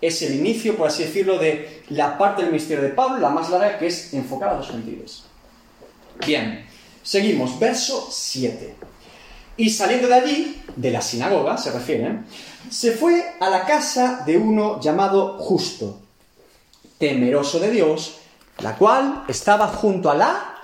[0.00, 3.50] Es el inicio, por así decirlo, de la parte del ministerio de Pablo, la más
[3.50, 5.24] larga, que es enfocar a los gentiles.
[6.24, 6.66] Bien,
[7.02, 8.76] seguimos, verso 7.
[9.60, 12.20] Y saliendo de allí, de la sinagoga, se refiere,
[12.70, 16.00] se fue a la casa de uno llamado Justo,
[16.96, 18.20] temeroso de Dios,
[18.60, 20.54] la cual estaba junto a la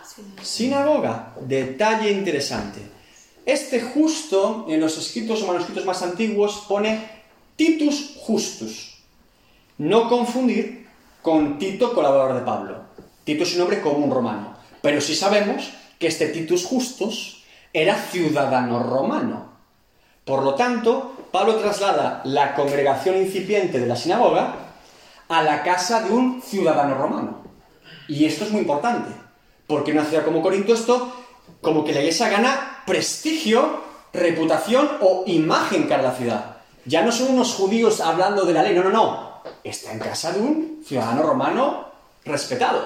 [0.40, 1.34] sinagoga.
[1.42, 2.80] Detalle interesante.
[3.44, 7.06] Este justo, en los escritos o manuscritos más antiguos, pone
[7.54, 8.96] Titus Justus.
[9.76, 10.88] No confundir
[11.20, 12.80] con Tito, colaborador de Pablo.
[13.24, 14.56] Tito es un nombre común romano.
[14.80, 17.35] Pero sí sabemos que este Titus Justus
[17.76, 19.50] era ciudadano romano.
[20.24, 24.54] Por lo tanto, Pablo traslada la congregación incipiente de la sinagoga
[25.28, 27.42] a la casa de un ciudadano romano.
[28.08, 29.10] Y esto es muy importante,
[29.66, 31.12] porque en una ciudad como Corinto esto,
[31.60, 33.82] como que la iglesia gana prestigio,
[34.14, 36.56] reputación o imagen cara la ciudad.
[36.86, 39.42] Ya no son unos judíos hablando de la ley, no, no, no.
[39.62, 41.90] Está en casa de un ciudadano romano
[42.24, 42.82] respetado.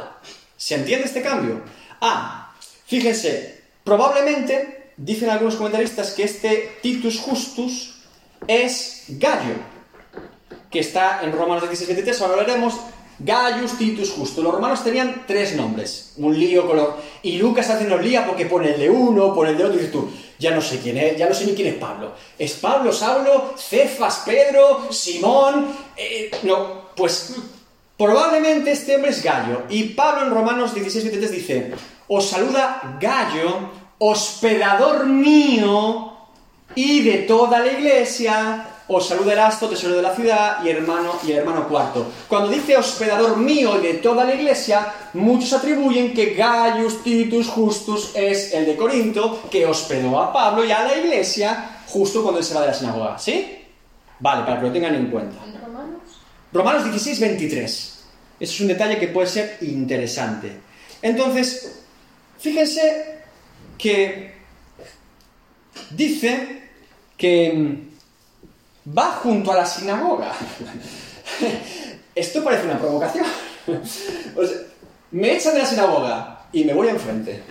[0.56, 1.62] ¿Se entiende este cambio?
[2.00, 2.52] Ah,
[2.86, 7.94] fíjense, probablemente, dicen algunos comentaristas, que este Titus Justus
[8.46, 9.54] es Gallo,
[10.70, 12.74] que está en Romanos 16, 23, ahora hablaremos,
[13.18, 14.44] Gaius Titus Justus.
[14.44, 16.96] Los romanos tenían tres nombres, un lío color.
[17.22, 19.78] Y Lucas hace nos lía porque pone el de uno, pone el de otro, y
[19.78, 22.12] dices tú, ya no sé quién es, ya no sé ni quién es Pablo.
[22.38, 25.66] ¿Es Pablo, Saulo, Cefas, Pedro, Simón?
[25.96, 27.34] Eh, no, pues
[27.96, 29.64] probablemente este hombre es Gallo.
[29.68, 31.72] Y Pablo en Romanos 16, 23 dice,
[32.08, 36.12] os saluda Gallo, hospedador mío
[36.74, 41.32] y de toda la iglesia, os saluda Erasto, tesoro de la ciudad, y hermano y
[41.32, 42.06] el hermano cuarto.
[42.26, 48.12] Cuando dice hospedador mío y de toda la iglesia, muchos atribuyen que Gaius Titus Justus
[48.14, 52.44] es el de Corinto, que hospedó a Pablo y a la iglesia justo cuando él
[52.44, 53.18] se va de la sinagoga.
[53.18, 53.58] ¿Sí?
[54.18, 55.36] Vale, para que lo tengan en cuenta.
[55.44, 56.00] ¿En Romanos?
[56.52, 57.70] Romanos 16, 23.
[58.40, 60.58] Eso es un detalle que puede ser interesante.
[61.02, 61.82] Entonces,
[62.38, 63.19] fíjense
[63.80, 64.34] que
[65.90, 66.70] dice
[67.16, 70.32] que mm, va junto a la sinagoga.
[72.14, 73.26] Esto parece una provocación.
[75.12, 77.42] Me echan de la sinagoga y me voy enfrente.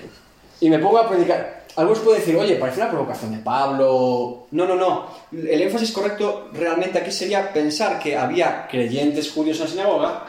[0.62, 1.66] Y me pongo a predicar.
[1.76, 4.48] Algunos pueden decir, oye, parece una provocación de Pablo.
[4.52, 5.08] No, no, no.
[5.34, 10.26] El énfasis correcto realmente aquí sería pensar que había creyentes judíos en la sinagoga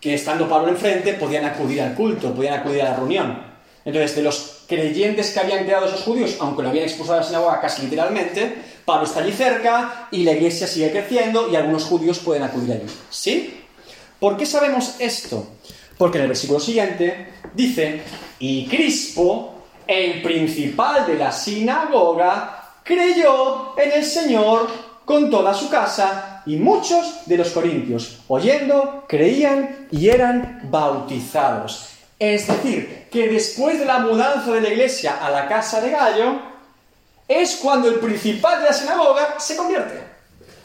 [0.00, 3.49] que estando Pablo enfrente podían acudir al culto, podían acudir a la reunión.
[3.84, 7.28] Entonces, de los creyentes que habían quedado esos judíos, aunque lo habían expulsado de la
[7.28, 12.18] sinagoga casi literalmente, Pablo está allí cerca y la iglesia sigue creciendo y algunos judíos
[12.18, 12.86] pueden acudir allí.
[13.08, 13.62] ¿Sí?
[14.18, 15.46] ¿Por qué sabemos esto?
[15.96, 18.02] Porque en el versículo siguiente dice,
[18.38, 19.54] y Crispo,
[19.86, 24.68] el principal de la sinagoga, creyó en el Señor
[25.04, 31.89] con toda su casa y muchos de los corintios, oyendo, creían y eran bautizados.
[32.20, 36.38] Es decir, que después de la mudanza de la iglesia a la casa de Gallo,
[37.26, 39.98] es cuando el principal de la sinagoga se convierte.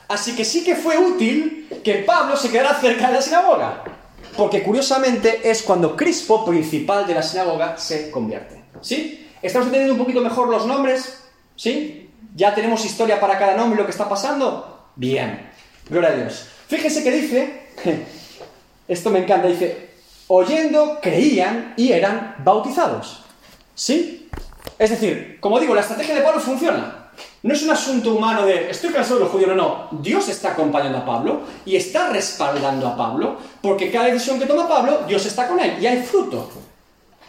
[0.10, 3.84] Así que sí que fue útil que Pablo se quedara cerca de la sinagoga.
[4.36, 8.62] Porque curiosamente es cuando Crispo, principal de la sinagoga, se convierte.
[8.82, 9.32] ¿Sí?
[9.41, 11.24] ¿Estamos entendiendo un poquito mejor los nombres?
[11.56, 12.10] ¿Sí?
[12.36, 14.89] ¿Ya tenemos historia para cada nombre y lo que está pasando?
[14.98, 15.50] Bien.
[15.89, 16.48] Gloria a Dios.
[16.68, 17.68] Fíjense que dice,
[18.89, 19.85] esto me encanta, dice,
[20.28, 23.24] oyendo, creían y eran bautizados.
[23.74, 24.30] ¿Sí?
[24.78, 27.10] Es decir, como digo, la estrategia de Pablo funciona.
[27.44, 29.88] No es un asunto humano de estoy cansado de los judíos, no, no.
[30.02, 34.68] Dios está acompañando a Pablo y está respaldando a Pablo, porque cada decisión que toma
[34.68, 36.50] Pablo, Dios está con él y hay fruto.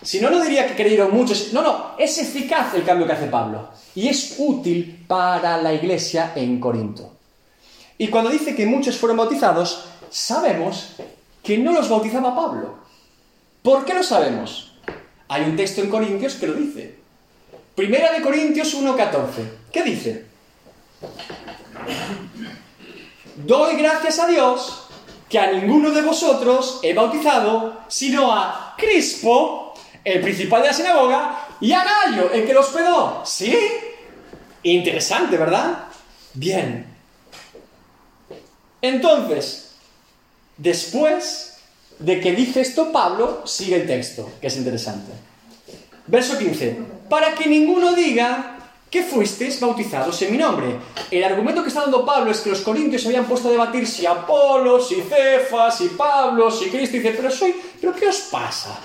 [0.02, 1.52] Si no, no diría que creyeron muchos.
[1.52, 6.32] No, no, es eficaz el cambio que hace Pablo y es útil para la iglesia
[6.36, 7.12] en Corinto.
[7.98, 10.96] Y cuando dice que muchos fueron bautizados, sabemos
[11.42, 12.85] que no los bautizaba Pablo.
[13.66, 14.70] ¿Por qué lo sabemos?
[15.26, 16.94] Hay un texto en Corintios que lo dice.
[17.74, 19.26] Primera de Corintios 1.14.
[19.72, 20.24] ¿Qué dice?
[23.34, 24.86] Doy gracias a Dios
[25.28, 29.74] que a ninguno de vosotros he bautizado, sino a Crispo,
[30.04, 33.24] el principal de la sinagoga, y a Gallo, el que lo hospedó.
[33.26, 33.58] ¿Sí?
[34.62, 35.86] Interesante, ¿verdad?
[36.34, 36.86] Bien.
[38.80, 39.74] Entonces,
[40.56, 41.55] después
[41.98, 45.12] de que dice esto Pablo, sigue el texto, que es interesante.
[46.06, 46.78] Verso 15.
[47.08, 48.56] Para que ninguno diga
[48.90, 50.76] que fuisteis bautizados en mi nombre.
[51.10, 53.86] El argumento que está dando Pablo es que los corintios se habían puesto a debatir
[53.86, 56.96] si Apolo, si Cefas, si Pablo, si Cristo.
[56.96, 58.78] Y dice, pero soy, ¿pero qué os pasa?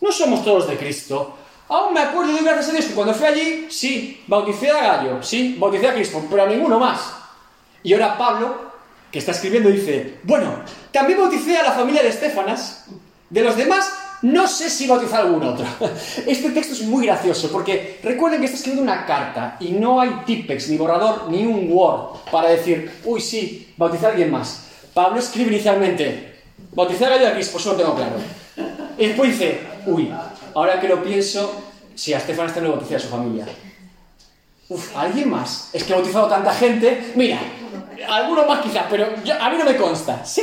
[0.00, 1.36] No somos todos de Cristo.
[1.68, 5.22] Aún me acuerdo de gracias a Dios que cuando fui allí, sí, bauticé a Gallo,
[5.22, 7.12] sí, bauticé a Cristo, pero a ninguno más.
[7.82, 8.67] Y ahora Pablo,
[9.10, 12.86] que está escribiendo, dice, bueno, también bauticé a la familia de Estefanas.
[13.30, 13.90] De los demás,
[14.22, 15.66] no sé si bautizar a algún otro.
[16.26, 20.10] Este texto es muy gracioso porque recuerden que está escribiendo una carta y no hay
[20.26, 24.66] tipex, ni borrador, ni un Word para decir, uy, sí, bautizar a alguien más.
[24.92, 26.40] Pablo escribe inicialmente,
[26.72, 28.16] bautizar a aquí, pues eso lo tengo claro.
[28.98, 30.12] Y después dice, uy,
[30.54, 31.62] ahora que lo pienso,
[31.94, 33.46] si a Estefan este no bauticé a su familia.
[34.68, 35.70] Uf, ¿alguien más?
[35.72, 37.12] Es que he bautizado tanta gente.
[37.14, 37.38] Mira,
[38.06, 40.24] algunos más quizás, pero a mí no me consta.
[40.24, 40.42] Sí,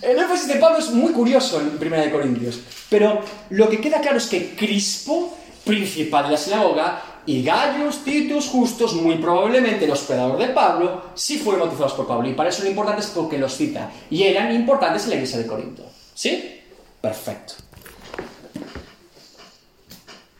[0.00, 4.18] el énfasis de Pablo es muy curioso en 1 Corintios, pero lo que queda claro
[4.18, 10.38] es que Crispo, principal de la sinagoga, y Gaius, Titus, Justos, muy probablemente el hospedador
[10.38, 13.56] de Pablo, sí fueron bautizados por Pablo, y para eso lo importante es porque los
[13.56, 15.84] cita, y eran importantes en la iglesia de Corinto.
[16.14, 16.60] ¿Sí?
[17.00, 17.54] Perfecto.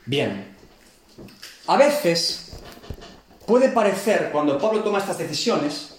[0.05, 0.53] Bien.
[1.67, 2.51] A veces
[3.45, 5.92] puede parecer, cuando Pablo toma estas decisiones,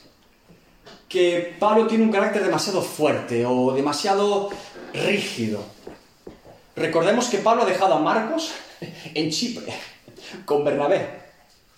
[1.14, 4.50] que Pablo tiene un carácter demasiado fuerte o demasiado
[4.92, 5.62] rígido.
[6.74, 8.50] Recordemos que Pablo ha dejado a Marcos
[9.14, 9.72] en Chipre,
[10.44, 11.08] con Bernabé.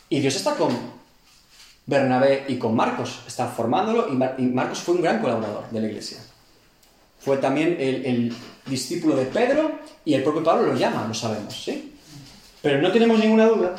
[0.08, 0.74] Y Dios está con
[1.84, 6.16] Bernabé y con Marcos, está formándolo y Marcos fue un gran colaborador de la iglesia.
[7.20, 11.94] Fue también el, discípulo de Pedro y el propio Pablo lo llama, lo sabemos, ¿sí?
[12.62, 13.76] Pero no tenemos ninguna duda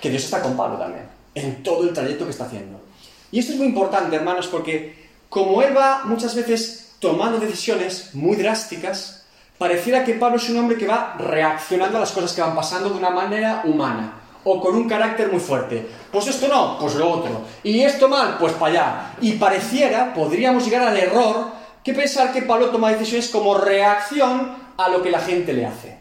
[0.00, 1.04] que Dios está con Pablo también,
[1.34, 2.91] en todo el trayecto que está haciendo.
[3.32, 4.94] Y esto es muy importante, hermanos, porque
[5.28, 9.24] como él va muchas veces tomando decisiones muy drásticas,
[9.58, 12.90] pareciera que Pablo es un hombre que va reaccionando a las cosas que van pasando
[12.90, 15.88] de una manera humana o con un carácter muy fuerte.
[16.10, 17.42] Pues esto no, pues lo otro.
[17.62, 19.14] Y esto mal, pues para allá.
[19.20, 21.46] Y pareciera, podríamos llegar al error,
[21.82, 25.98] que pensar que Pablo toma decisiones como reacción a lo que la gente le hace.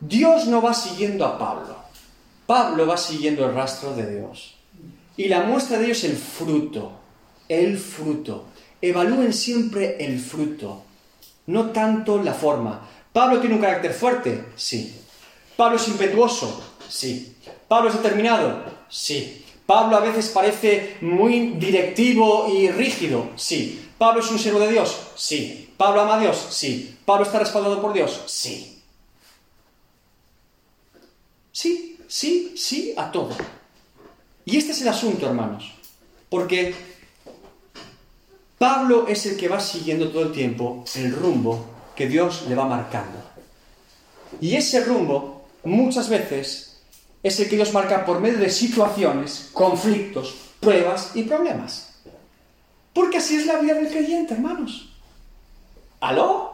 [0.00, 1.76] Dios no va siguiendo a Pablo.
[2.46, 4.61] Pablo va siguiendo el rastro de Dios.
[5.16, 6.92] Y la muestra de ello es el fruto,
[7.48, 8.46] el fruto.
[8.80, 10.82] Evalúen siempre el fruto,
[11.46, 12.88] no tanto la forma.
[13.12, 14.46] ¿Pablo tiene un carácter fuerte?
[14.56, 15.00] Sí.
[15.56, 16.62] ¿Pablo es impetuoso?
[16.88, 17.36] Sí.
[17.68, 18.64] ¿Pablo es determinado?
[18.88, 19.44] Sí.
[19.66, 23.30] ¿Pablo a veces parece muy directivo y rígido?
[23.36, 23.90] Sí.
[23.98, 24.96] ¿Pablo es un siervo de Dios?
[25.14, 25.72] Sí.
[25.76, 26.46] ¿Pablo ama a Dios?
[26.50, 26.98] Sí.
[27.04, 28.22] ¿Pablo está respaldado por Dios?
[28.26, 28.82] Sí.
[31.52, 33.36] Sí, sí, sí a todo.
[34.44, 35.72] Y este es el asunto, hermanos.
[36.28, 36.74] Porque
[38.58, 42.64] Pablo es el que va siguiendo todo el tiempo el rumbo que Dios le va
[42.64, 43.18] marcando.
[44.40, 46.80] Y ese rumbo muchas veces
[47.22, 51.94] es el que Dios marca por medio de situaciones, conflictos, pruebas y problemas.
[52.92, 54.90] Porque así es la vida del creyente, hermanos.
[56.00, 56.52] ¿Aló?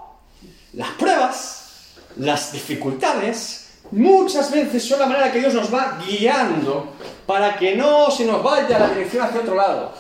[0.74, 6.92] Las pruebas, las dificultades, muchas veces son la manera que Dios nos va guiando
[7.26, 9.92] para que no se nos vaya la dirección hacia otro lado.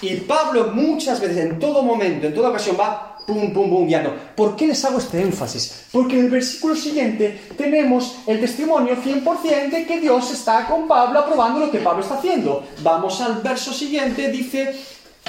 [0.00, 4.14] Y Pablo muchas veces, en todo momento, en toda ocasión, va pum, pum, pum, guiando.
[4.34, 5.86] ¿Por qué les hago este énfasis?
[5.92, 11.18] Porque en el versículo siguiente tenemos el testimonio 100% de que Dios está con Pablo
[11.18, 12.64] aprobando lo que Pablo está haciendo.
[12.82, 14.74] Vamos al verso siguiente, dice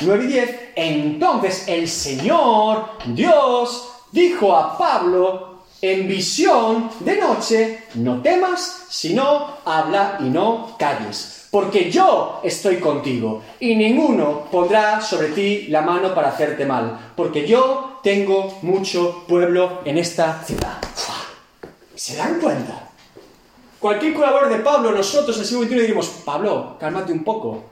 [0.01, 0.59] 9 y 10.
[0.75, 5.48] Entonces el Señor, Dios, dijo a Pablo
[5.81, 13.41] en visión de noche, no temas, sino habla y no calles porque yo estoy contigo
[13.59, 19.81] y ninguno pondrá sobre ti la mano para hacerte mal, porque yo tengo mucho pueblo
[19.85, 20.77] en esta ciudad.
[21.95, 22.89] ¿Se dan cuenta?
[23.79, 27.63] Cualquier colaborador de Pablo, nosotros en el siglo XXI diríamos, Pablo, cálmate un poco.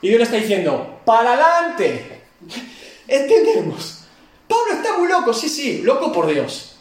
[0.00, 2.22] Y Dios le está diciendo, para adelante.
[3.08, 4.04] Entendemos.
[4.46, 6.73] Pablo está muy loco, sí, sí, loco por Dios.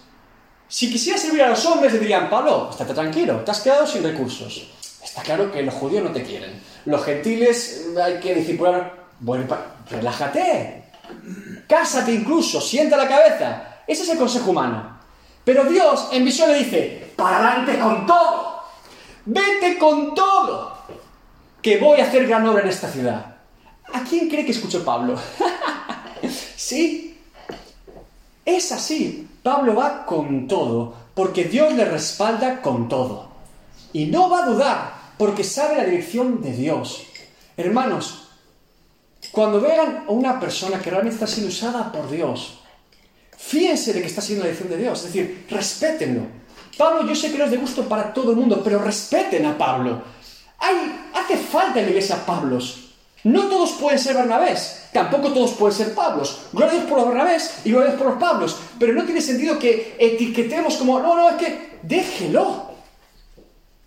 [0.67, 4.03] Si quisiera servir a los hombres, le dirían, Pablo, estate tranquilo, te has quedado sin
[4.03, 4.69] recursos.
[5.03, 6.61] Está claro que los judíos no te quieren.
[6.85, 9.03] Los gentiles hay que discipular.
[9.19, 9.45] Bueno,
[9.89, 10.83] relájate.
[11.67, 13.81] Cásate incluso, sienta la cabeza.
[13.85, 14.99] Ese es el consejo humano.
[15.43, 18.63] Pero Dios en visión le dice, para adelante con todo.
[19.25, 20.77] Vete con todo.
[21.61, 23.35] Que voy a hacer gran obra en esta ciudad.
[23.93, 25.15] ¿A quién cree que escuchó Pablo?
[26.55, 27.21] ¿Sí?
[28.45, 29.27] Es así.
[29.43, 33.27] Pablo va con todo, porque Dios le respalda con todo.
[33.91, 37.03] Y no va a dudar, porque sabe la dirección de Dios.
[37.57, 38.29] Hermanos,
[39.31, 42.59] cuando vean a una persona que realmente está siendo usada por Dios,
[43.37, 46.23] fíjense de que está siendo la dirección de Dios, es decir, respétenlo.
[46.77, 49.57] Pablo, yo sé que no es de gusto para todo el mundo, pero respeten a
[49.57, 50.01] Pablo.
[50.57, 52.82] Hay, hace falta en la iglesia Pablos.
[53.23, 56.41] No todos pueden ser Bernabés, tampoco todos pueden ser Pablos.
[56.51, 58.57] Gloria a Dios por los Bernabés y gloria a Dios por los Pablos.
[58.79, 62.73] Pero no tiene sentido que etiquetemos como, no, no, es que déjelo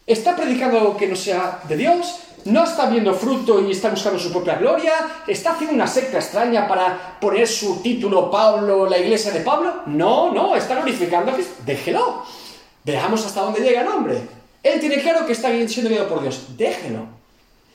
[0.06, 4.30] está predicando que no sea de Dios, no está viendo fruto y está buscando su
[4.30, 4.92] propia gloria,
[5.26, 9.82] está haciendo una secta extraña para poner su título Pablo, la iglesia de Pablo.
[9.86, 11.54] No, no, está glorificando a Cristo.
[11.64, 12.22] Déjelo.
[12.84, 14.20] Veamos hasta dónde llega el hombre.
[14.62, 16.56] Él tiene claro que está siendo guiado por Dios.
[16.56, 17.16] Déjelo.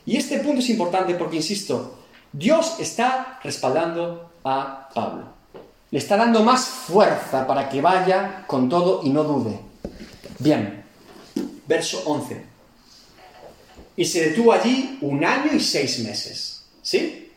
[0.06, 2.00] Y este punto es importante porque, insisto,
[2.32, 5.26] Dios está respaldando a Pablo.
[5.92, 9.60] Le está dando más fuerza para que vaya con todo y no dude.
[10.40, 10.84] Bien,
[11.68, 12.46] verso 11.
[13.98, 16.64] Y se detuvo allí un año y seis meses.
[16.82, 17.34] ¿Sí?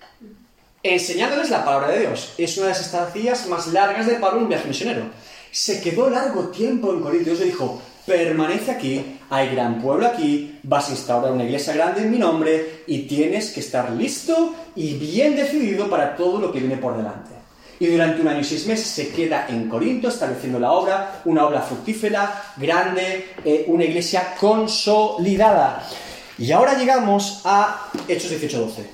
[0.82, 2.34] Enseñándoles la palabra de Dios.
[2.38, 5.06] Es una de las estancias más largas de Pablo en un viaje misionero.
[5.50, 7.26] Se quedó largo tiempo en Corinto.
[7.26, 12.02] Dios le dijo, permanece aquí, hay gran pueblo aquí, vas a instaurar una iglesia grande
[12.02, 16.60] en mi nombre y tienes que estar listo y bien decidido para todo lo que
[16.60, 17.34] viene por delante
[17.78, 21.46] y durante un año y seis meses se queda en Corinto estableciendo la obra, una
[21.46, 25.86] obra fructífera, grande, eh, una iglesia consolidada.
[26.38, 28.86] Y ahora llegamos a Hechos 18-12.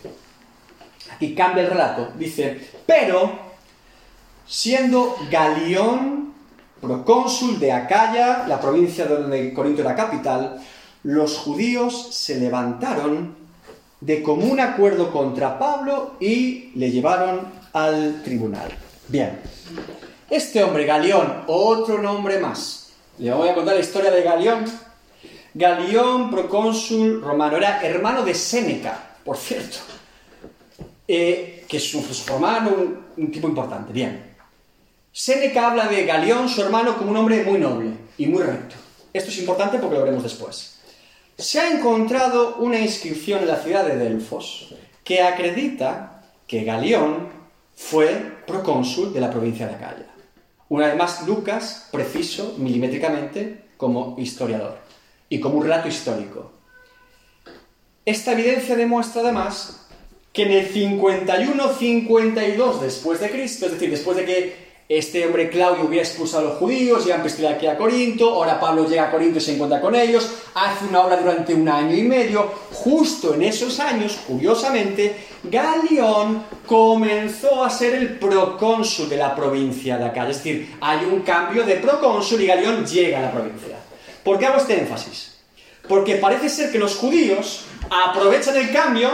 [1.14, 2.09] Aquí cambia el relato.
[2.18, 3.38] Dice, pero
[4.46, 6.20] siendo Galión
[6.81, 10.61] procónsul de Acaya, la provincia donde Corinto era capital,
[11.03, 13.37] los judíos se levantaron
[14.01, 17.40] de común acuerdo contra Pablo y le llevaron
[17.73, 18.71] al tribunal.
[19.09, 19.40] Bien,
[20.29, 22.93] este hombre, Galión, otro nombre más.
[23.19, 24.64] Le voy a contar la historia de Galión.
[25.53, 29.79] Galión, procónsul romano, era hermano de Séneca, por cierto,
[31.07, 32.71] eh, que es un, romano,
[33.16, 33.93] un, tipo importante.
[33.93, 34.30] Bien.
[35.12, 38.77] Séneca habla de Galión, su hermano, como un hombre muy noble y muy recto.
[39.12, 40.79] Esto es importante porque lo veremos después.
[41.37, 47.29] Se ha encontrado una inscripción en la ciudad de Delfos que acredita que Galión
[47.75, 50.07] fue procónsul de la provincia de Acaya.
[50.68, 54.79] Una vez más, Lucas, preciso milimétricamente, como historiador
[55.29, 56.53] y como un relato histórico.
[58.05, 59.89] Esta evidencia demuestra además
[60.32, 65.84] que en el 51-52 después de Cristo, es decir, después de que este hombre Claudio
[65.84, 69.38] hubiera expulsado a los judíos, llegan a aquí a Corinto, ahora Pablo llega a Corinto
[69.38, 73.45] y se encuentra con ellos, hace una obra durante un año y medio, justo en
[73.45, 80.38] esos años, curiosamente, Galión comenzó a ser el procónsul de la provincia de acá, es
[80.38, 83.76] decir, hay un cambio de procónsul y Galión llega a la provincia.
[84.24, 85.30] ¿Por qué hago este énfasis?
[85.91, 89.11] porque parece ser que los judíos aprovechan el cambio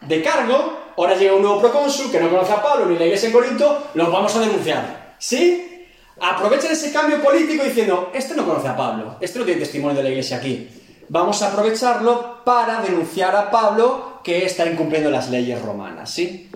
[0.00, 3.26] de cargo, ahora llega un nuevo procónsul que no conoce a Pablo ni la iglesia
[3.26, 4.99] en Corinto, los vamos a denunciar.
[5.20, 5.86] ¿Sí?
[6.20, 10.02] Aprovechan ese cambio político diciendo, este no conoce a Pablo, este no tiene testimonio de
[10.02, 10.68] la iglesia aquí.
[11.08, 16.50] Vamos a aprovecharlo para denunciar a Pablo que está incumpliendo las leyes romanas, ¿sí?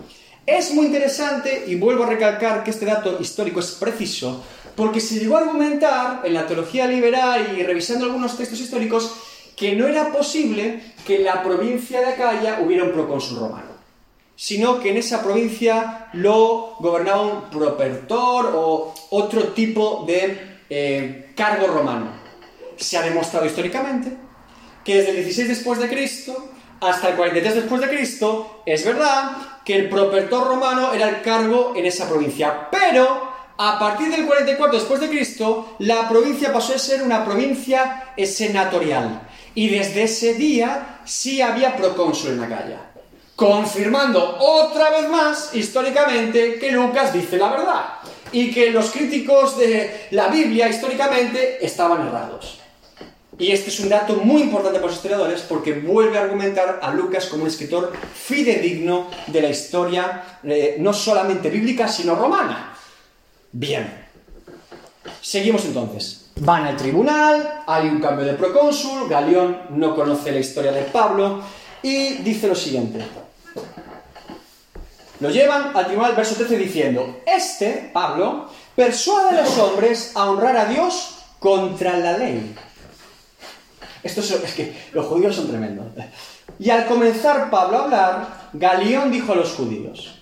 [0.45, 4.43] Es muy interesante y vuelvo a recalcar que este dato histórico es preciso
[4.75, 9.11] porque se llegó a argumentar en la teología liberal y revisando algunos textos históricos
[9.55, 13.64] que no era posible que en la provincia de Acaya hubiera un procónsul romano,
[14.35, 21.67] sino que en esa provincia lo gobernaba un propertor o otro tipo de eh, cargo
[21.67, 22.11] romano.
[22.77, 24.15] Se ha demostrado históricamente
[24.83, 29.31] que desde el 16 después de Cristo hasta el 43 después de Cristo es verdad
[29.63, 34.77] que el propertor romano era el cargo en esa provincia, pero a partir del 44
[34.77, 39.21] después de Cristo, la provincia pasó a ser una provincia senatorial.
[39.53, 42.91] Y desde ese día sí había procónsul en Acaya.
[43.35, 47.85] Confirmando otra vez más, históricamente, que Lucas dice la verdad.
[48.31, 52.59] Y que los críticos de la Biblia, históricamente, estaban errados.
[53.37, 56.93] Y este es un dato muy importante para los historiadores porque vuelve a argumentar a
[56.93, 62.73] Lucas como un escritor fidedigno de la historia, eh, no solamente bíblica, sino romana.
[63.51, 64.05] Bien.
[65.21, 66.31] Seguimos entonces.
[66.37, 71.41] Van al tribunal, hay un cambio de procónsul, Galeón no conoce la historia de Pablo
[71.81, 72.99] y dice lo siguiente.
[75.25, 80.55] Lo llevan al tribunal, verso 13, diciendo, este, Pablo, persuade a los hombres a honrar
[80.55, 82.53] a Dios contra la ley.
[84.03, 85.87] Esto es, es que los judíos son tremendos.
[86.59, 90.21] Y al comenzar Pablo a hablar, Galeón dijo a los judíos,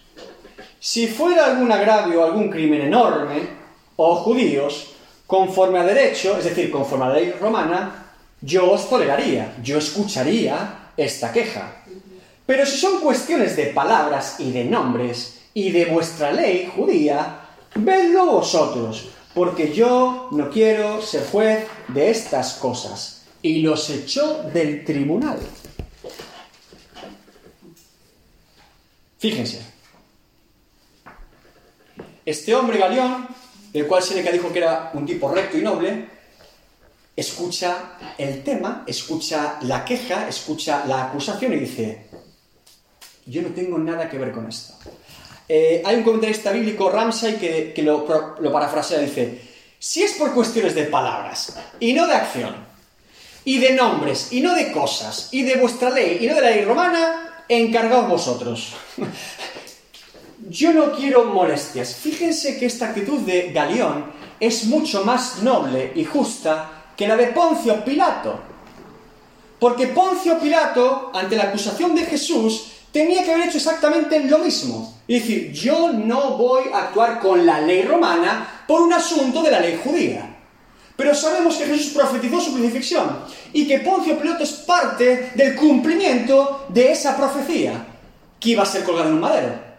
[0.80, 3.50] si fuera algún agravio o algún crimen enorme,
[3.98, 4.92] oh judíos,
[5.28, 8.06] conforme a derecho, es decir, conforme a la ley romana,
[8.40, 11.83] yo os toleraría, yo escucharía esta queja.
[12.46, 17.40] Pero si son cuestiones de palabras y de nombres y de vuestra ley judía,
[17.76, 23.26] vedlo vosotros, porque yo no quiero ser juez de estas cosas.
[23.42, 25.38] Y los echó del tribunal.
[29.18, 29.62] Fíjense,
[32.26, 33.28] este hombre Galeón,
[33.72, 36.08] del cual Seneca dijo que era un tipo recto y noble,
[37.16, 42.08] escucha el tema, escucha la queja, escucha la acusación y dice,
[43.26, 44.74] yo no tengo nada que ver con esto.
[45.48, 49.42] Eh, hay un comentarista bíblico, Ramsay, que, lo, lo parafrasea, dice,
[49.80, 52.74] si es por cuestiones de palabras y no de acción,
[53.46, 56.50] y de nombres y no de cosas, y de vuestra ley y no de la
[56.52, 58.74] ley romana, encargaos vosotros.
[60.50, 61.96] yo no quiero molestias.
[61.96, 64.06] Fíjense que esta actitud de Galión
[64.40, 68.40] es mucho más noble y justa que la de Poncio Pilato.
[69.60, 74.94] Porque Poncio Pilato, ante la acusación de Jesús, tenía que haber hecho exactamente lo mismo.
[75.06, 79.52] Y decir, yo no voy a actuar con la ley romana por un asunto de
[79.52, 80.38] la ley judía.
[80.96, 83.20] Pero sabemos que Jesús profetizó su crucifixión
[83.52, 87.86] y que Poncio Pilato es parte del cumplimiento de esa profecía,
[88.40, 89.74] que iba a ser colgado en un madero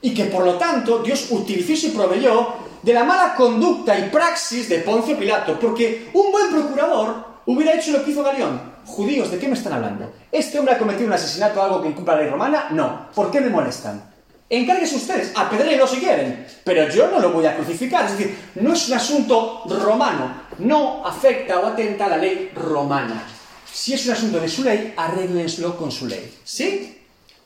[0.00, 4.68] y que por lo tanto Dios utilizó y proveyó de la mala conducta y praxis
[4.68, 8.60] de Poncio Pilato, porque un buen procurador hubiera hecho lo que hizo Galeón.
[8.84, 10.12] Judíos, ¿de qué me están hablando?
[10.30, 12.68] ¿Este hombre ha cometido un asesinato o algo que incumpla la ley romana?
[12.70, 13.08] No.
[13.14, 14.02] ¿Por qué me molestan?
[14.50, 18.06] Encárguense ustedes, apedréenlo si quieren, pero yo no lo voy a crucificar.
[18.06, 23.24] Es decir, no es un asunto romano, no afecta o atenta a la ley romana.
[23.70, 26.34] Si es un asunto de su ley, arréglenselo con su ley.
[26.44, 26.98] ¿Sí?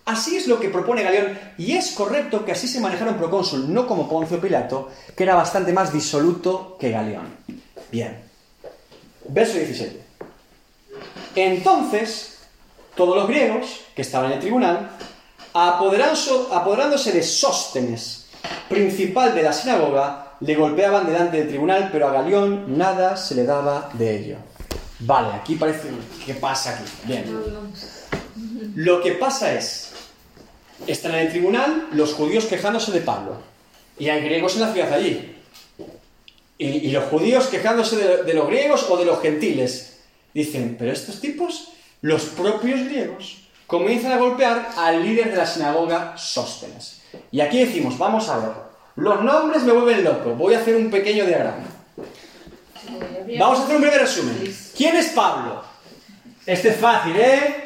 [0.05, 3.73] Así es lo que propone Galeón, y es correcto que así se manejara un procónsul,
[3.73, 7.27] no como Poncio Pilato, que era bastante más disoluto que Galeón.
[7.91, 8.32] Bien.
[9.29, 10.01] Verso 17.
[11.37, 12.39] Entonces,
[12.95, 14.91] todos los griegos que estaban en el tribunal,
[15.55, 18.27] apoderándose de Sóstenes,
[18.69, 23.45] principal de la sinagoga, le golpeaban delante del tribunal, pero a Galeón nada se le
[23.45, 24.37] daba de ello.
[25.01, 25.89] Vale, aquí parece...
[26.25, 26.85] ¿Qué pasa aquí?
[27.05, 27.25] Bien.
[28.75, 29.93] Lo que pasa es
[30.87, 33.37] están en el tribunal los judíos quejándose de Pablo.
[33.99, 35.32] Y hay griegos en la ciudad allí.
[36.63, 39.99] Y, los judíos quejándose de, los griegos o de los gentiles.
[40.33, 46.17] Dicen, pero estos tipos, los propios griegos, comienzan a golpear al líder de la sinagoga
[46.17, 47.03] Sóstenes.
[47.31, 48.51] Y aquí decimos, vamos a ver,
[48.97, 51.65] los nombres me vuelven loco, voy a hacer un pequeño diagrama.
[53.39, 54.57] Vamos a hacer un breve resumen.
[54.77, 55.63] ¿Quién es Pablo?
[56.47, 57.65] Este es fácil, ¿eh?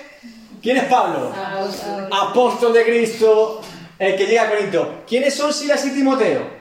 [0.62, 1.32] ¿Quién es Pablo?
[2.11, 3.61] Apóstol de Cristo,
[3.99, 5.03] el que llega a Corinto.
[5.07, 6.55] ¿Quiénes son Silas y Timoteo?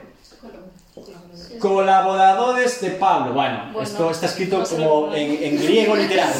[1.58, 3.32] Colaboradores de Pablo.
[3.32, 6.32] Bueno, Bueno, esto está escrito no como en, en griego literal.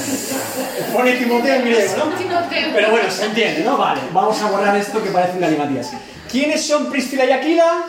[0.93, 2.05] Pone Timoteo en griego, ¿no?
[2.75, 3.77] Pero bueno, se entiende, ¿no?
[3.77, 5.93] Vale, vamos a borrar esto que parece un galimatías.
[6.31, 7.85] ¿Quiénes son Priscila y Aquila?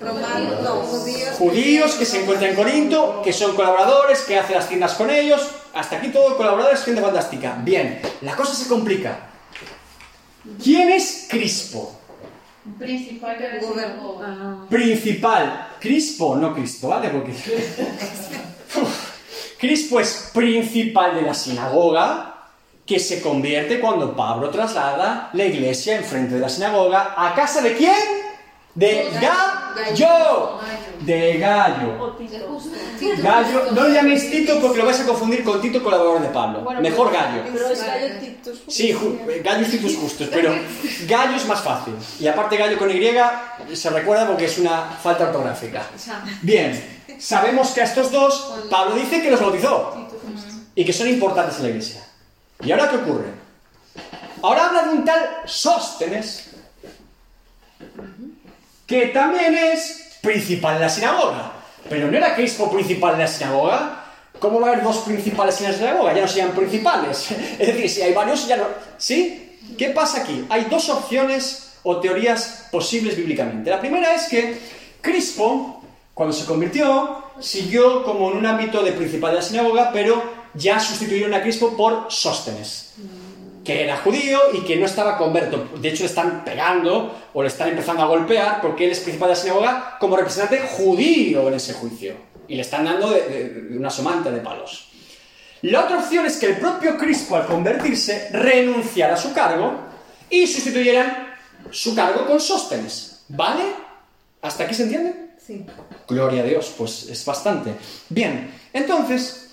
[0.00, 1.36] Romanos, no, judíos.
[1.36, 5.46] Judíos que se encuentran en Corinto, que son colaboradores, que hacen las tiendas con ellos.
[5.74, 7.56] Hasta aquí todo colaboradores, gente fantástica.
[7.62, 9.18] Bien, la cosa se complica.
[10.62, 12.00] ¿Quién es Crispo?
[12.78, 13.36] Principal
[14.68, 15.68] Principal.
[15.80, 17.08] Crispo, no Cristo, ¿vale?
[17.08, 17.32] Porque.
[19.58, 22.30] Crispo es principal de la sinagoga
[22.86, 27.76] que se convierte cuando Pablo traslada la iglesia enfrente de la sinagoga a casa de
[27.76, 28.19] quién?
[28.74, 30.60] De Gallo.
[31.00, 32.16] De Gallo.
[33.18, 36.70] Gallo, no le llaméis Tito porque lo vais a confundir con Tito, colaborador de Pablo.
[36.80, 37.42] Mejor Gallo.
[37.52, 38.62] Pero es Gallo Titus.
[38.68, 38.96] Sí,
[39.42, 40.54] Gallo y Titus justos, pero
[41.06, 41.94] Gallo es más fácil.
[42.20, 45.82] Y aparte Gallo con Y se recuerda porque es una falta ortográfica.
[46.42, 50.08] Bien, sabemos que a estos dos Pablo dice que los bautizó
[50.74, 52.06] y que son importantes en la iglesia.
[52.62, 53.40] ¿Y ahora qué ocurre?
[54.42, 56.50] Ahora habla de un tal Sóstenes
[58.90, 61.52] que también es principal de la sinagoga.
[61.88, 64.04] Pero no era Crispo principal de la sinagoga.
[64.40, 66.12] ¿Cómo va a haber dos principales en la sinagoga?
[66.12, 67.30] Ya no serían principales.
[67.60, 68.64] Es decir, si hay varios, ya no.
[68.98, 69.58] ¿Sí?
[69.78, 70.44] ¿Qué pasa aquí?
[70.48, 73.70] Hay dos opciones o teorías posibles bíblicamente.
[73.70, 74.58] La primera es que
[75.00, 80.20] Crispo, cuando se convirtió, siguió como en un ámbito de principal de la sinagoga, pero
[80.54, 82.94] ya sustituyeron a Crispo por Sóstenes
[83.64, 85.68] que era judío y que no estaba converto.
[85.80, 89.28] De hecho, le están pegando o le están empezando a golpear porque él es principal
[89.28, 92.14] de la sinagoga como representante judío en ese juicio.
[92.48, 94.88] Y le están dando de, de- de una somanta de palos.
[95.62, 99.74] La otra opción es que el propio Crispo, al convertirse, renunciara a su cargo
[100.30, 101.34] y sustituyeran
[101.70, 103.24] su cargo con Sóstenes.
[103.28, 103.62] ¿Vale?
[104.42, 105.14] ¿Hasta aquí se entiende?
[105.38, 105.64] sí.
[106.08, 107.72] Gloria a Dios, pues es bastante.
[108.08, 109.50] Bien, entonces,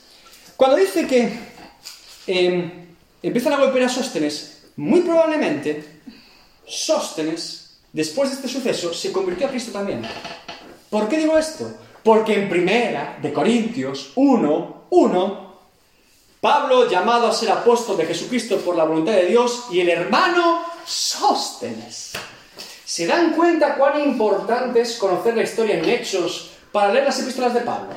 [0.55, 1.31] cuando dice que
[2.25, 2.86] eh,
[3.22, 6.01] empiezan a golpear a Sóstenes, muy probablemente
[6.65, 10.01] Sóstenes, después de este suceso, se convirtió a Cristo también.
[10.89, 11.72] ¿Por qué digo esto?
[12.03, 15.47] Porque en primera de Corintios 1, 1,
[16.39, 20.63] Pablo, llamado a ser apóstol de Jesucristo por la voluntad de Dios, y el hermano
[20.86, 22.13] Sóstenes.
[22.86, 27.53] ¿Se dan cuenta cuán importante es conocer la historia en Hechos para leer las epístolas
[27.53, 27.89] de Pablo?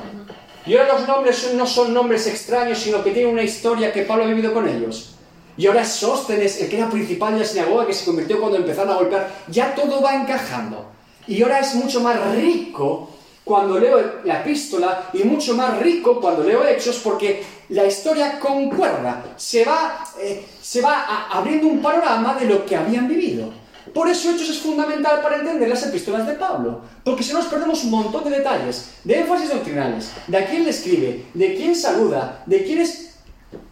[0.65, 4.25] Y ahora los nombres no son nombres extraños, sino que tienen una historia que Pablo
[4.25, 5.15] ha vivido con ellos.
[5.57, 8.57] Y ahora es Sóstenes, el que era principal de la sinagoga, que se convirtió cuando
[8.57, 9.29] empezaron a golpear.
[9.47, 10.85] Ya todo va encajando.
[11.27, 13.09] Y ahora es mucho más rico
[13.43, 19.23] cuando leo la epístola y mucho más rico cuando leo Hechos porque la historia concuerda.
[19.37, 23.51] Se va, eh, se va a- abriendo un panorama de lo que habían vivido.
[23.93, 27.47] Por eso Hechos es fundamental para entender las epístolas de Pablo, porque si no nos
[27.47, 31.75] perdemos un montón de detalles, de énfasis doctrinales, de a quién le escribe, de quién
[31.75, 33.15] saluda, de quién es...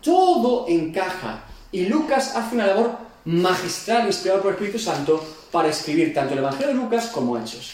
[0.02, 1.44] Todo encaja.
[1.72, 6.40] Y Lucas hace una labor magistral inspirada por el Espíritu Santo para escribir tanto el
[6.40, 7.74] Evangelio de Lucas como Hechos.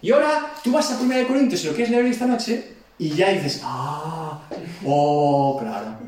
[0.00, 3.30] Y ahora tú vas a 1 Corintios y lo quieres leer esta noche y ya
[3.30, 4.42] dices, ah,
[4.84, 5.98] oh, claro.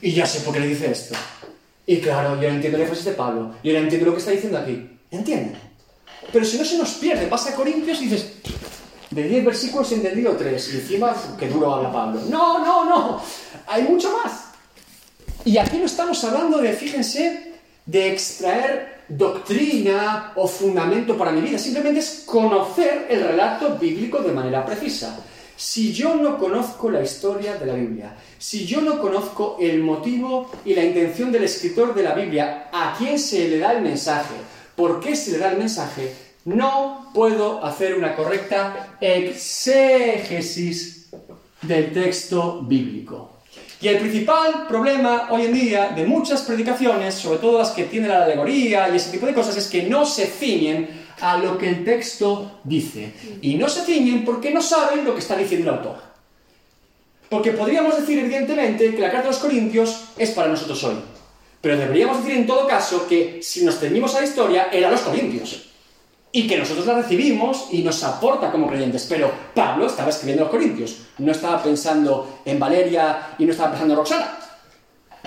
[0.00, 1.14] Y ya sé por qué le dice esto.
[1.86, 3.54] Y claro, yo no entiendo el énfasis de Pablo.
[3.62, 4.97] Yo no entiendo lo que está diciendo aquí.
[5.10, 5.58] ¿Entienden?
[6.32, 8.32] Pero si no se nos pierde, vas a Corintios y dices,
[9.10, 10.74] de 10 versículos he entendido 3.
[10.74, 12.20] Y encima, qué duro habla Pablo.
[12.28, 13.22] No, no, no.
[13.66, 14.48] Hay mucho más.
[15.44, 17.54] Y aquí no estamos hablando de, fíjense,
[17.86, 21.58] de extraer doctrina o fundamento para mi vida.
[21.58, 25.18] Simplemente es conocer el relato bíblico de manera precisa.
[25.56, 30.50] Si yo no conozco la historia de la Biblia, si yo no conozco el motivo
[30.64, 34.34] y la intención del escritor de la Biblia, a quién se le da el mensaje,
[34.78, 36.14] por qué se le da el mensaje,
[36.44, 41.08] no puedo hacer una correcta exégesis
[41.62, 43.32] del texto bíblico.
[43.80, 48.10] Y el principal problema hoy en día de muchas predicaciones, sobre todo las que tienen
[48.10, 50.88] la alegoría y ese tipo de cosas, es que no se ciñen
[51.20, 53.12] a lo que el texto dice.
[53.42, 55.96] Y no se ciñen porque no saben lo que está diciendo el autor.
[57.28, 61.17] Porque podríamos decir, evidentemente, que la carta de los Corintios es para nosotros hoy.
[61.60, 65.00] Pero deberíamos decir en todo caso que si nos ceñimos a la historia, era los
[65.00, 65.64] Corintios.
[66.30, 69.06] Y que nosotros la recibimos y nos aporta como creyentes.
[69.08, 70.96] Pero Pablo estaba escribiendo a los Corintios.
[71.18, 74.38] No estaba pensando en Valeria y no estaba pensando en Roxana.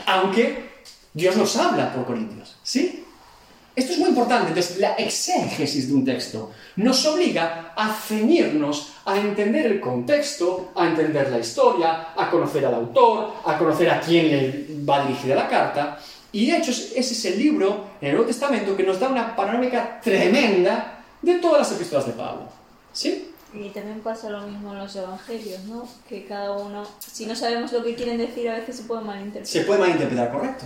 [0.06, 0.72] Aunque
[1.14, 2.56] Dios nos habla por Corintios.
[2.64, 3.04] ¿Sí?
[3.74, 4.50] Esto es muy importante.
[4.50, 10.88] Entonces, la exégesis de un texto nos obliga a ceñirnos a entender el contexto, a
[10.88, 15.48] entender la historia, a conocer al autor, a conocer a quién le va dirigida la
[15.48, 15.98] carta.
[16.32, 20.00] Y Hechos, ese es el libro en el Nuevo Testamento que nos da una panorámica
[20.02, 22.48] tremenda de todas las epístolas de Pablo.
[22.94, 23.32] ¿Sí?
[23.54, 25.88] Y también pasa lo mismo en los evangelios, ¿no?
[26.08, 29.48] Que cada uno, si no sabemos lo que quieren decir, a veces se puede malinterpretar.
[29.48, 30.66] Se puede malinterpretar, correcto.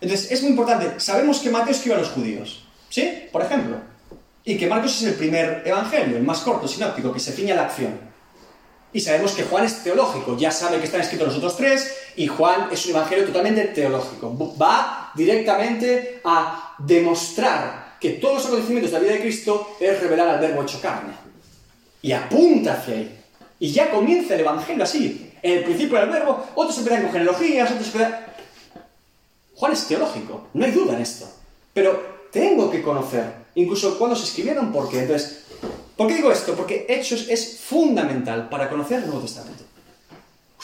[0.00, 0.98] Entonces, es muy importante.
[0.98, 3.28] Sabemos que Mateo escribe a los judíos, ¿sí?
[3.30, 3.76] Por ejemplo.
[4.44, 7.56] Y que Marcos es el primer evangelio, el más corto, sinóptico, que se ciña a
[7.58, 8.00] la acción.
[8.94, 12.26] Y sabemos que Juan es teológico, ya sabe que están escritos los otros tres, y
[12.26, 14.36] Juan es un evangelio totalmente teológico.
[14.60, 20.28] Va directamente a demostrar que todos los acontecimientos de la vida de Cristo es revelar
[20.28, 21.14] al verbo hecho carne.
[22.02, 23.18] Y apunta hacia ahí.
[23.58, 25.32] Y ya comienza el evangelio así.
[25.40, 28.26] En el principio del verbo, otros empiezan con genealogías, otros empiezan...
[29.54, 31.26] Juan es teológico, no hay duda en esto.
[31.72, 35.04] Pero tengo que conocer, incluso cuando se escribieron, por qué.
[35.04, 35.44] Entonces,
[35.96, 36.54] ¿por qué digo esto?
[36.54, 39.69] Porque Hechos es fundamental para conocer el Nuevo Testamento.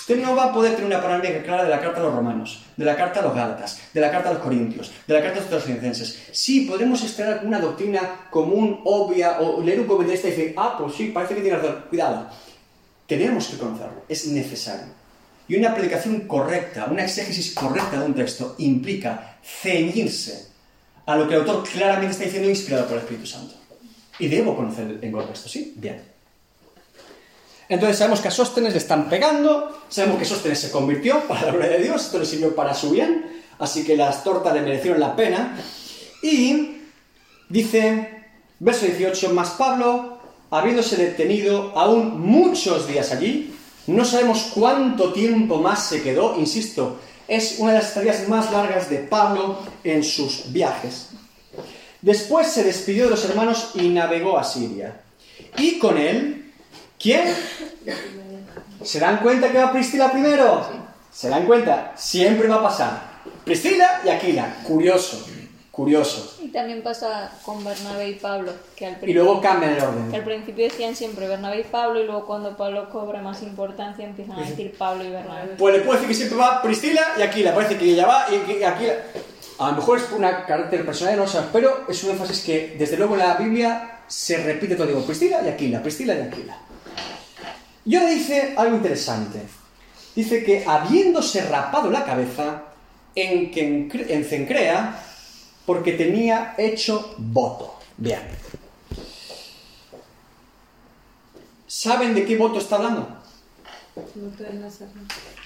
[0.06, 2.62] Usted no va a poder tener una panorámica clara de la carta a los romanos,
[2.76, 5.38] de la carta a los gálatas, de la carta a los corintios, de la carta
[5.38, 6.28] a los tesalonicenses.
[6.30, 10.94] Sí, podemos extraer una doctrina común, obvia, o leer un comentarista y decir, ah, pues
[10.94, 11.86] sí, parece que tiene razón.
[11.88, 12.28] Cuidado.
[13.08, 14.86] Tenemos que conocerlo, es necesario.
[15.48, 20.50] Y una predicación correcta, una exégesis correcta de un texto implica ceñirse
[21.04, 23.56] a lo que el autor claramente está diciendo inspirado por el Espíritu Santo.
[24.20, 25.72] Y debo conocer el contexto, ¿sí?
[25.74, 26.00] Bien.
[27.68, 31.52] Entonces sabemos que a Sóstenes le están pegando, sabemos que Sóstenes se convirtió para la
[31.52, 35.00] gloria de Dios, esto le sirvió para su bien, así que las tortas le merecieron
[35.00, 35.56] la pena.
[36.22, 36.78] Y
[37.48, 38.24] dice,
[38.60, 40.18] verso 18, más Pablo,
[40.50, 43.54] habiéndose detenido aún muchos días allí,
[43.86, 46.98] no sabemos cuánto tiempo más se quedó, insisto,
[47.28, 51.08] es una de las tareas más largas de Pablo en sus viajes.
[52.00, 55.00] Después se despidió de los hermanos y navegó a Siria.
[55.58, 56.45] Y con él
[56.98, 57.34] ¿Quién?
[58.82, 60.66] ¿Se dan cuenta que va Priscila primero?
[61.12, 61.92] ¿Se dan cuenta?
[61.96, 63.02] Siempre va a pasar.
[63.44, 64.56] Priscila y Aquila.
[64.64, 65.26] Curioso.
[65.70, 66.38] Curioso.
[66.42, 68.52] Y también pasa con Bernabé y Pablo.
[68.74, 70.10] Que al y luego cambian el orden.
[70.10, 74.06] Que al principio decían siempre Bernabé y Pablo y luego cuando Pablo cobra más importancia
[74.06, 75.54] empiezan a decir Pablo y Bernabé.
[75.58, 77.54] Pues le puedo decir que siempre va Priscila y Aquila.
[77.54, 78.94] Parece que ella va y Aquila...
[79.58, 82.98] A lo mejor es una carácter personal, no sé, pero es un énfasis que desde
[82.98, 84.86] luego en la Biblia se repite todo.
[84.86, 86.58] Digo, Priscila y Aquila, Priscila y Aquila.
[87.86, 89.40] Y ahora dice algo interesante.
[90.14, 92.64] Dice que habiéndose rapado la cabeza
[93.14, 95.00] en, en Cencrea,
[95.64, 97.78] porque tenía hecho voto.
[97.96, 98.20] Bien.
[101.66, 103.08] ¿Saben de qué voto está hablando?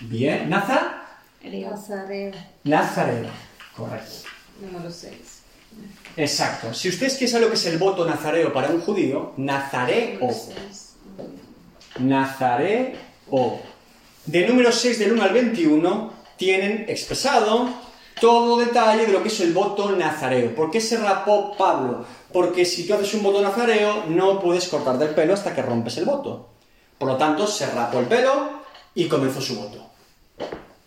[0.00, 0.48] Bien.
[0.48, 1.02] ¿Naza?
[1.42, 2.32] Nazareo.
[2.64, 3.30] Nazareo.
[3.76, 4.28] Correcto.
[4.60, 5.12] Número 6.
[6.16, 6.74] Exacto.
[6.74, 10.18] Si ustedes quieren saber lo que es el voto nazareo para un judío, nazareo
[11.98, 12.92] Nazareo.
[14.26, 17.68] De número 6 del 1 al 21 tienen expresado
[18.20, 20.54] todo detalle de lo que es el voto nazareo.
[20.54, 22.04] ¿Por qué se rapó Pablo?
[22.32, 25.96] Porque si tú haces un voto nazareo no puedes cortarte el pelo hasta que rompes
[25.96, 26.50] el voto.
[26.98, 28.60] Por lo tanto, se rapó el pelo
[28.94, 29.90] y comenzó su voto.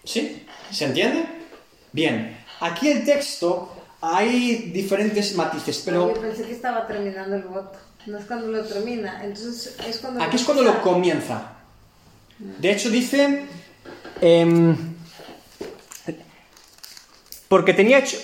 [0.04, 0.45] ¿Sí?
[0.70, 1.26] ¿Se entiende?
[1.91, 6.14] Bien, aquí el texto hay diferentes matices, pero...
[6.14, 7.80] Yo pensé que estaba terminando el voto.
[8.06, 10.22] No es cuando lo termina, entonces es cuando...
[10.22, 11.54] Aquí es cuando lo comienza.
[12.38, 13.45] De hecho dice...
[14.20, 14.76] Em,
[17.47, 18.18] porque tenía hecho...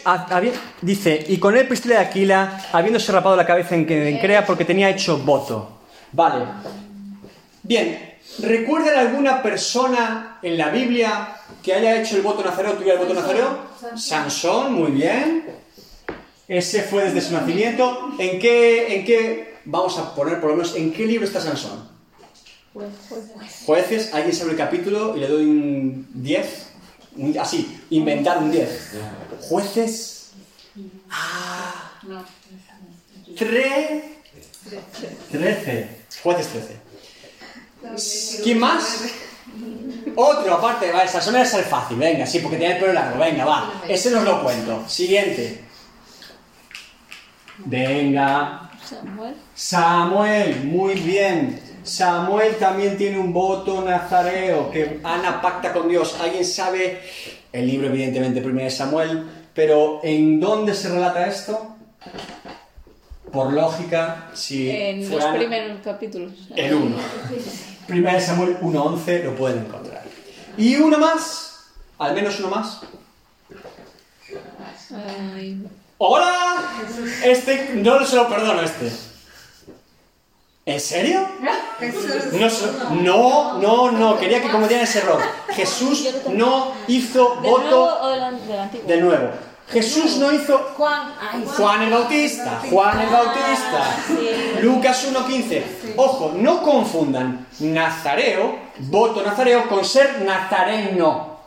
[0.82, 4.66] dice, y con él Priscila de Aquila, habiéndose rapado la cabeza en, en Crea, porque
[4.66, 5.80] tenía hecho voto.
[6.12, 6.46] Vale.
[7.64, 13.06] Bien, ¿recuerdan alguna persona en la Biblia que haya hecho el voto nazareo, tuviera el
[13.06, 13.60] voto nazareo?
[13.96, 15.46] Sansón, muy bien.
[16.48, 18.16] Ese fue desde su nacimiento.
[18.18, 21.90] ¿En qué, en qué vamos a poner por lo menos en qué libro está Sansón.
[23.66, 26.68] Jueces, alguien sabe el capítulo y le doy un 10.
[27.40, 28.92] Así, inventar un 10.
[29.42, 30.32] Jueces.
[31.10, 31.92] Ah.
[33.38, 34.20] 13.
[36.24, 36.78] Jueces 13.
[38.44, 39.02] ¿Quién más?
[40.16, 43.46] Otro, aparte, vale, Sansón es el fácil, venga, sí, porque tiene el pelo largo, venga,
[43.46, 43.84] va.
[43.88, 44.88] Ese nos lo cuento.
[44.88, 45.64] Siguiente.
[47.66, 48.72] Venga.
[48.84, 49.36] Samuel.
[49.54, 51.60] Samuel, muy bien.
[51.84, 56.18] Samuel también tiene un voto nazareo, que Ana pacta con Dios.
[56.22, 57.02] ¿Alguien sabe?
[57.52, 61.76] El libro, evidentemente, primero de Samuel, pero ¿en dónde se relata esto?
[63.32, 64.70] Por lógica, si.
[64.70, 66.34] En los primeros capítulos.
[66.56, 66.96] El 1.
[67.88, 70.04] Primero de Samuel 1.11 lo pueden encontrar.
[70.58, 71.72] ¿Y uno más?
[71.98, 72.82] ¿Al menos uno más?
[76.02, 76.56] ¡Hola!
[77.26, 78.90] Este no se lo perdono este.
[80.66, 81.28] ¿En serio?
[83.02, 85.22] No, no, no, quería que cometieran ese error.
[85.50, 89.30] Jesús no hizo voto de nuevo, de nuevo.
[89.68, 91.54] Jesús no hizo Juan, ay, sí.
[91.58, 94.62] Juan el Bautista, Juan el Bautista.
[94.62, 95.64] Lucas 1.15.
[95.98, 101.40] Ojo, no confundan nazareo, voto nazareo, con ser nazareno.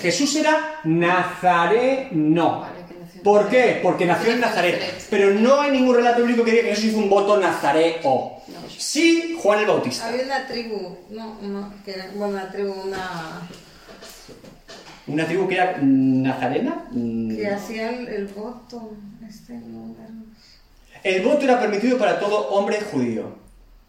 [0.00, 2.79] Jesús era nazareno.
[3.22, 3.80] ¿Por qué?
[3.82, 4.80] Porque nació en Nazaret.
[5.10, 8.40] Pero no hay ningún relato bíblico que diga que Jesús hizo un voto nazareo.
[8.76, 10.08] Sí, Juan el Bautista.
[10.08, 13.48] Había una tribu, no, no, que era, bueno, una tribu, una,
[15.06, 16.86] Una tribu que era nazarena.
[16.90, 17.36] Mm.
[17.36, 18.92] que hacía el, el voto,
[19.28, 19.60] este,
[21.02, 23.38] El voto era permitido para todo hombre judío.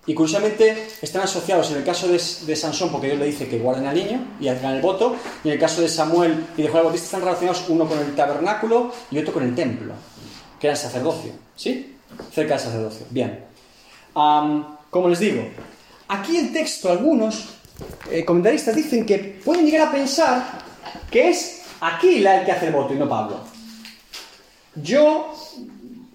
[0.06, 3.58] Y curiosamente están asociados en el caso de, de Sansón, porque Dios le dice que
[3.58, 6.68] guarden al niño y hagan el voto, y en el caso de Samuel y de
[6.68, 9.92] Juan el Bautista están relacionados uno con el tabernáculo y otro con el templo,
[10.60, 11.96] que era el sacerdocio, ¿sí?
[12.32, 13.06] Cerca del sacerdocio.
[13.10, 13.44] Bien.
[14.14, 15.48] Como les digo,
[16.06, 17.58] aquí el texto, algunos
[18.10, 20.44] eh, comentaristas dicen que pueden llegar a pensar
[21.10, 23.40] que es Aquila el que hace el voto y no Pablo.
[24.76, 25.34] Yo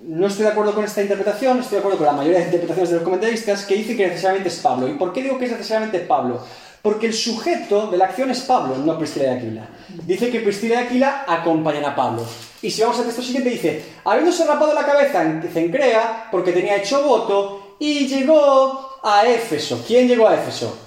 [0.08, 2.90] no estoy de acuerdo con esta interpretación, estoy de acuerdo con la mayoría de interpretaciones
[2.90, 4.88] de los comentaristas que dicen que necesariamente es Pablo.
[4.88, 6.42] ¿Y por qué digo que es necesariamente Pablo?
[6.82, 9.70] Porque el sujeto de la acción es Pablo, no Priscila de Aquila.
[10.06, 12.26] Dice que Priscila y Aquila acompañan a Pablo.
[12.62, 16.78] Y si vamos al texto siguiente, dice, habiéndose rapado la cabeza en Cencrea, porque tenía
[16.78, 19.84] hecho voto, y llegó a Éfeso.
[19.86, 20.87] ¿Quién llegó a Éfeso?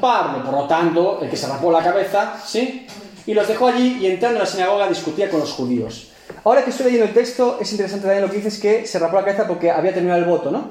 [0.00, 2.86] Pablo, por lo tanto, el que se rapó la cabeza, ¿sí?
[3.26, 6.12] Y los dejó allí y entrando en la sinagoga discutía con los judíos.
[6.44, 9.16] Ahora que estoy leyendo el texto, es interesante también lo que dices que se rapó
[9.16, 10.70] la cabeza porque había terminado el voto, ¿no?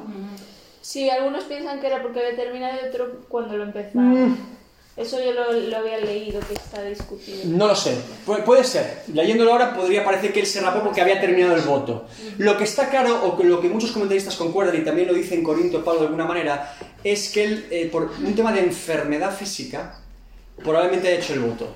[0.82, 4.14] Sí, algunos piensan que era porque había terminado y otro cuando lo empezaba.
[4.98, 7.38] Eso yo lo, lo había leído, que está discutido.
[7.46, 7.96] No lo sé,
[8.26, 9.04] Pu- puede ser.
[9.14, 12.08] Leyéndolo ahora podría parecer que él se rapó porque había terminado el voto.
[12.40, 15.36] Lo que está claro, o que lo que muchos comentaristas concuerdan, y también lo dice
[15.36, 19.36] en Corinto Pablo de alguna manera, es que él, eh, por un tema de enfermedad
[19.38, 20.00] física,
[20.64, 21.68] probablemente haya hecho el voto.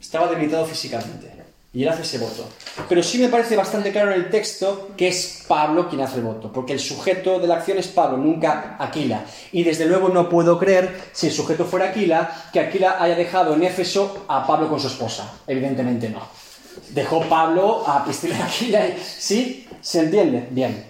[0.00, 1.30] Estaba debilitado físicamente.
[1.72, 2.48] Y él hace ese voto.
[2.88, 6.22] Pero sí me parece bastante claro en el texto que es Pablo quien hace el
[6.22, 9.24] voto, porque el sujeto de la acción es Pablo, nunca Aquila.
[9.52, 13.54] Y desde luego no puedo creer, si el sujeto fuera Aquila, que Aquila haya dejado
[13.54, 15.40] en Éfeso a Pablo con su esposa.
[15.46, 16.22] Evidentemente no.
[16.90, 18.86] Dejó Pablo a Priscila Aquila.
[19.04, 19.68] ¿Sí?
[19.82, 20.48] ¿Se entiende?
[20.50, 20.86] Bien.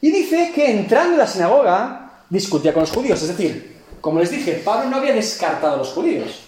[0.00, 3.20] Y dice que entrando en la sinagoga discutía con los judíos.
[3.20, 6.40] Es decir, como les dije, Pablo no había descartado a los judíos.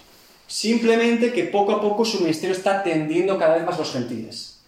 [0.46, 4.58] Simplemente que poco a poco su ministerio está tendiendo cada vez más los gentiles.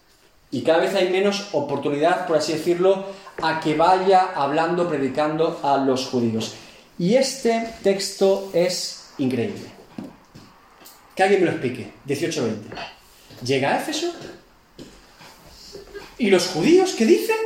[0.51, 3.05] Y cada vez hay menos oportunidad, por así decirlo,
[3.43, 6.55] a que vaya hablando, predicando a los judíos.
[6.99, 9.69] Y este texto es increíble.
[11.15, 11.93] Que alguien me lo explique.
[12.07, 12.57] 18-20.
[13.45, 14.13] Llega a Éfeso
[16.19, 17.37] y los judíos, ¿qué dicen?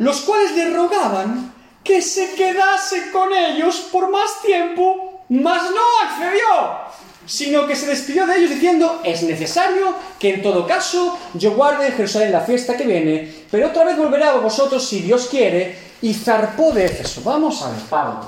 [0.00, 1.54] Los cuales le rogaban
[1.84, 6.86] que se quedase con ellos por más tiempo, mas no accedió,
[7.26, 11.88] sino que se despidió de ellos diciendo, es necesario que en todo caso yo guarde
[11.88, 15.86] en Jerusalén la fiesta que viene, pero otra vez volveré a vosotros si Dios quiere,
[16.02, 17.22] y zarpó de Éfeso.
[17.24, 18.20] Vamos a ver, Pablo.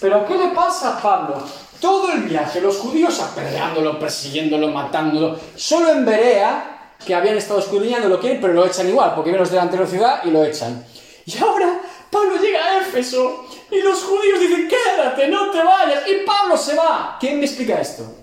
[0.00, 1.42] ¿Pero qué le pasa a Pablo?
[1.80, 8.08] Todo el viaje, los judíos apedreándolo, persiguiéndolo, matándolo, solo en Berea, que habían estado escudriñando
[8.08, 10.84] lo que pero lo echan igual, porque los delante de la ciudad y lo echan.
[11.24, 11.80] Y ahora
[12.12, 16.74] Pablo llega a Éfeso y los judíos dicen, quédate, no te vayas, y Pablo se
[16.76, 17.16] va.
[17.18, 18.14] ¿Quién me explica esto?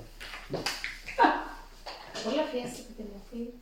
[2.23, 2.83] Por la fiesta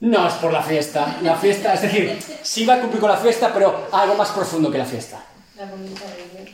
[0.01, 3.17] No es por la fiesta, la fiesta, es decir, sí va a cumplir con la
[3.17, 5.23] fiesta, pero algo más profundo que la fiesta.
[5.55, 6.51] La bonita de ella.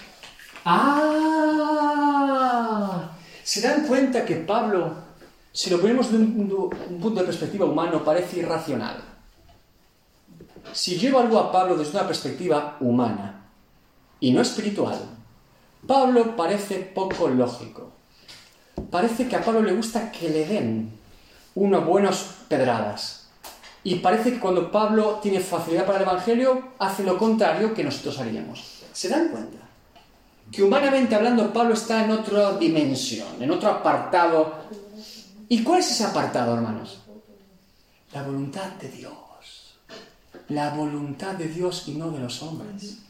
[1.46, 3.10] Ah,
[3.44, 4.94] se dan cuenta que Pablo,
[5.52, 8.98] si lo ponemos de un, punto- un punto de perspectiva humano, parece irracional.
[10.74, 13.40] si yo evalúo a Pablo desde una perspectiva humana
[14.24, 14.98] y no espiritual,
[15.86, 17.92] Pablo parece poco lógico.
[18.90, 20.92] Parece que a Pablo le gusta que le den
[21.56, 23.28] unas buenas pedradas.
[23.84, 28.18] Y parece que cuando Pablo tiene facilidad para el Evangelio, hace lo contrario que nosotros
[28.18, 28.64] haríamos.
[28.94, 29.58] ¿Se dan cuenta?
[30.50, 34.54] Que humanamente hablando, Pablo está en otra dimensión, en otro apartado.
[35.50, 37.00] ¿Y cuál es ese apartado, hermanos?
[38.14, 39.76] La voluntad de Dios.
[40.48, 43.04] La voluntad de Dios y no de los hombres.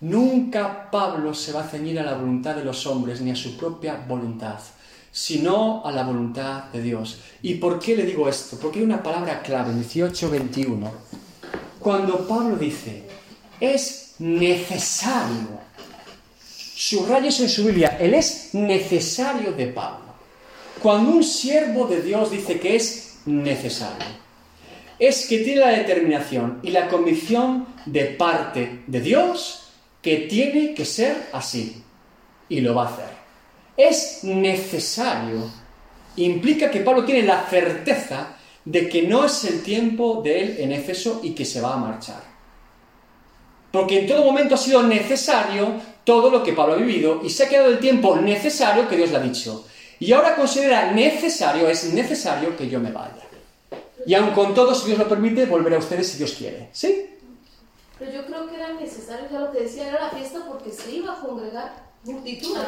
[0.00, 3.56] Nunca Pablo se va a ceñir a la voluntad de los hombres ni a su
[3.56, 4.58] propia voluntad,
[5.10, 7.20] sino a la voluntad de Dios.
[7.40, 8.58] ¿Y por qué le digo esto?
[8.58, 10.90] Porque hay una palabra clave en 18:21.
[11.80, 13.04] Cuando Pablo dice,
[13.58, 15.60] es necesario,
[16.74, 20.04] subrayes en su Biblia, él es necesario de Pablo.
[20.82, 24.04] Cuando un siervo de Dios dice que es necesario,
[24.98, 29.65] es que tiene la determinación y la convicción de parte de Dios
[30.06, 31.82] que tiene que ser así.
[32.48, 33.08] Y lo va a hacer.
[33.76, 35.50] Es necesario.
[36.14, 40.70] Implica que Pablo tiene la certeza de que no es el tiempo de él en
[40.70, 42.22] Éfeso y que se va a marchar.
[43.72, 45.72] Porque en todo momento ha sido necesario
[46.04, 49.10] todo lo que Pablo ha vivido y se ha quedado el tiempo necesario que Dios
[49.10, 49.66] le ha dicho.
[49.98, 53.26] Y ahora considera necesario, es necesario que yo me vaya.
[54.06, 56.68] Y aun con todo, si Dios lo permite, volveré a ustedes si Dios quiere.
[56.70, 57.15] ¿Sí?
[57.98, 60.90] Pero yo creo que era necesario, ya lo que decía, era la fiesta porque se
[60.90, 62.62] iba a congregar multitudes.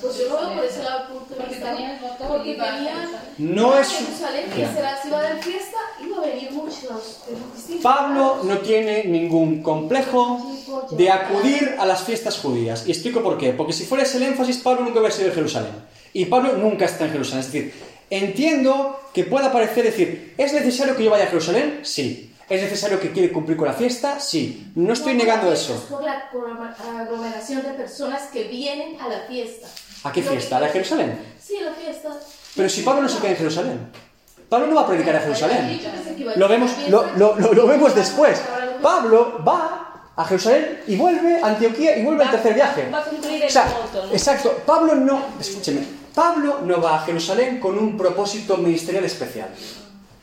[0.00, 2.28] Pues yo lo veo por ese lado punto de Porque vista.
[2.28, 3.88] Porque tenía No es...
[3.88, 7.24] Jerusalén, que será, se iba a dar fiesta, iba a venir muchos
[7.68, 10.52] de Pablo no tiene ningún complejo
[10.90, 12.86] de acudir a las fiestas judías.
[12.86, 13.52] Y explico por qué.
[13.52, 15.72] Porque si fuera ese el énfasis, Pablo nunca hubiera sido en Jerusalén.
[16.12, 17.40] Y Pablo nunca está en Jerusalén.
[17.40, 17.74] Es decir,
[18.10, 21.80] entiendo que pueda parecer decir, ¿es necesario que yo vaya a Jerusalén?
[21.82, 22.33] Sí.
[22.48, 24.20] ¿Es necesario que quiere cumplir con la fiesta?
[24.20, 24.70] Sí.
[24.74, 25.86] No estoy negando Es eso.
[25.90, 29.66] por la aglomera- aglomeración de personas que vienen a la fiesta.
[30.04, 30.58] ¿A qué fiesta?
[30.58, 31.18] ¿A la de Jerusalén?
[31.42, 32.10] Sí, a la fiesta.
[32.54, 33.90] Pero si Pablo no se queda en Jerusalén.
[34.48, 35.80] Pablo no va a predicar a Jerusalén.
[36.36, 38.40] Lo vemos, lo, lo- lo- vemos después.
[38.82, 42.88] Pablo va a Jerusalén y vuelve a Antioquía y vuelve al tercer viaje.
[42.92, 44.12] Va a cumplir el O sea, voto, ¿no?
[44.12, 44.60] exacto.
[44.66, 45.80] Pablo no, escúcheme,
[46.14, 49.48] Pablo no va a Jerusalén con un propósito ministerial especial.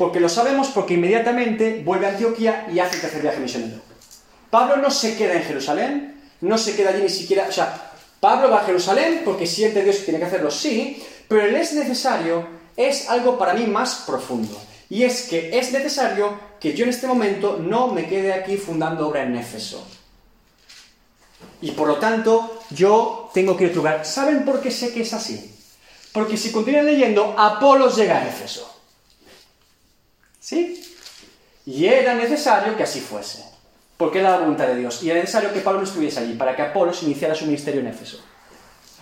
[0.02, 3.80] Porque lo sabemos porque inmediatamente vuelve a Antioquía y hace el tercer viaje misionero.
[4.49, 8.49] Pablo no se queda en Jerusalén, no se queda allí ni siquiera, o sea, Pablo
[8.49, 12.47] va a Jerusalén porque siente Dios que tiene que hacerlo, sí, pero el es necesario
[12.76, 14.60] es algo para mí más profundo.
[14.89, 19.08] Y es que es necesario que yo en este momento no me quede aquí fundando
[19.08, 19.88] obra en Éfeso.
[21.62, 24.04] Y por lo tanto, yo tengo que ir a otro lugar.
[24.04, 25.54] ¿Saben por qué sé que es así?
[26.12, 28.70] Porque si continúan leyendo, Apolos llega a Éfeso.
[30.52, 30.84] ¿Sí?
[31.66, 33.45] Y era necesario que así fuese.
[33.95, 35.02] Porque era la voluntad de Dios.
[35.02, 38.20] Y era necesario que Pablo estuviese allí para que Apolos iniciara su ministerio en Éfeso.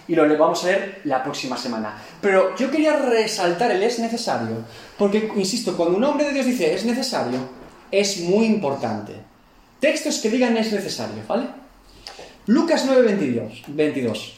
[0.08, 2.04] Y lo vamos a ver la próxima semana.
[2.22, 4.58] Pero yo quería resaltar el es necesario.
[4.96, 7.40] Porque, insisto, cuando un hombre de Dios dice es necesario,
[7.90, 9.14] es muy importante.
[9.80, 11.48] Textos que digan es necesario, ¿vale?
[12.46, 13.64] Lucas 9, 22.
[13.70, 14.34] 22.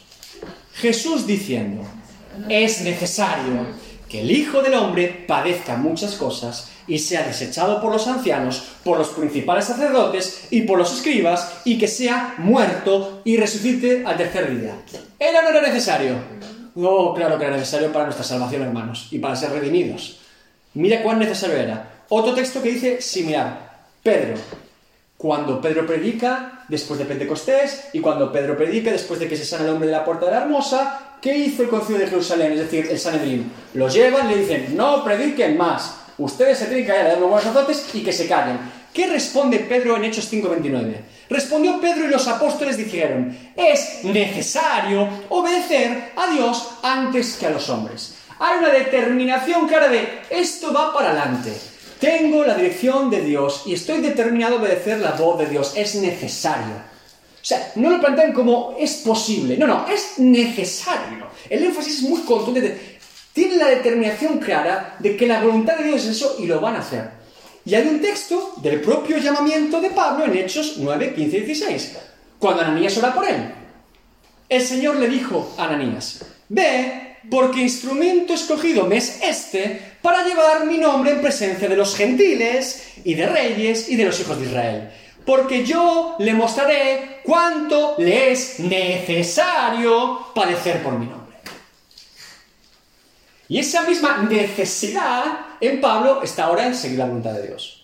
[0.76, 1.82] Jesús diciendo,
[2.48, 3.66] es necesario
[4.08, 8.98] que el Hijo del Hombre padezca muchas cosas y sea desechado por los ancianos, por
[8.98, 14.58] los principales sacerdotes y por los escribas, y que sea muerto y resucite al tercer
[14.58, 14.74] día.
[15.18, 16.16] ¿Era no era necesario?
[16.74, 20.18] Oh, claro que era necesario para nuestra salvación, hermanos, y para ser redimidos.
[20.74, 22.04] Mira cuán necesario era.
[22.08, 23.72] Otro texto que dice similar.
[24.02, 24.34] Pedro,
[25.16, 29.64] cuando Pedro predica después de Pentecostés y cuando Pedro predica después de que se sana
[29.64, 32.52] el hombre de la puerta de la hermosa, ¿qué hizo el concilio de Jerusalén?
[32.52, 33.52] Es decir, el Sanedrín.
[33.74, 36.01] Los llevan y le dicen, no prediquen más.
[36.18, 38.58] Ustedes se tienen que callar a los buenos sacerdotes y que se callen.
[38.92, 40.96] ¿Qué responde Pedro en Hechos 5:29?
[41.30, 47.70] Respondió Pedro y los apóstoles dijeron, es necesario obedecer a Dios antes que a los
[47.70, 48.14] hombres.
[48.38, 51.52] Hay una determinación clara de esto va para adelante.
[51.98, 55.72] Tengo la dirección de Dios y estoy determinado a obedecer la voz de Dios.
[55.76, 56.74] Es necesario.
[56.74, 59.56] O sea, no lo plantean como es posible.
[59.56, 61.26] No, no, es necesario.
[61.48, 62.98] El énfasis es muy contundente.
[63.32, 66.76] Tienen la determinación clara de que la voluntad de Dios es eso y lo van
[66.76, 67.10] a hacer.
[67.64, 71.98] Y hay un texto del propio llamamiento de Pablo en Hechos 9, 15 y 16.
[72.38, 73.54] Cuando Ananías ora por él.
[74.48, 80.66] El Señor le dijo a Ananías, ve, porque instrumento escogido me es este para llevar
[80.66, 84.46] mi nombre en presencia de los gentiles y de reyes y de los hijos de
[84.46, 84.90] Israel.
[85.24, 91.21] Porque yo le mostraré cuánto le es necesario padecer por mi nombre.
[93.52, 95.24] Y esa misma necesidad
[95.60, 97.82] en Pablo está ahora en seguir la voluntad de Dios.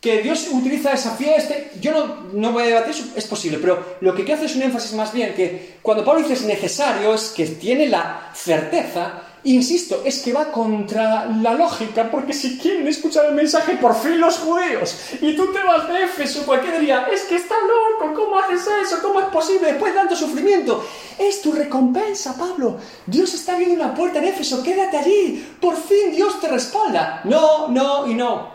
[0.00, 1.52] que Dios utiliza esa fiesta.
[1.80, 4.54] Yo no, no voy a debatir eso, es posible, pero lo que quiero hacer es
[4.54, 9.20] un énfasis más bien que cuando Pablo dice es necesario, es que tiene la certeza
[9.46, 14.18] Insisto, es que va contra la lógica, porque si quieren escuchar el mensaje, por fin
[14.18, 18.40] los judíos, y tú te vas de Éfeso cualquier día, es que está loco, ¿cómo
[18.40, 18.98] haces eso?
[19.00, 20.84] ¿Cómo es posible después de tanto sufrimiento?
[21.16, 22.78] Es tu recompensa, Pablo.
[23.06, 27.20] Dios está abriendo una puerta en Éfeso, quédate allí, por fin Dios te respalda.
[27.22, 28.48] No, no y no.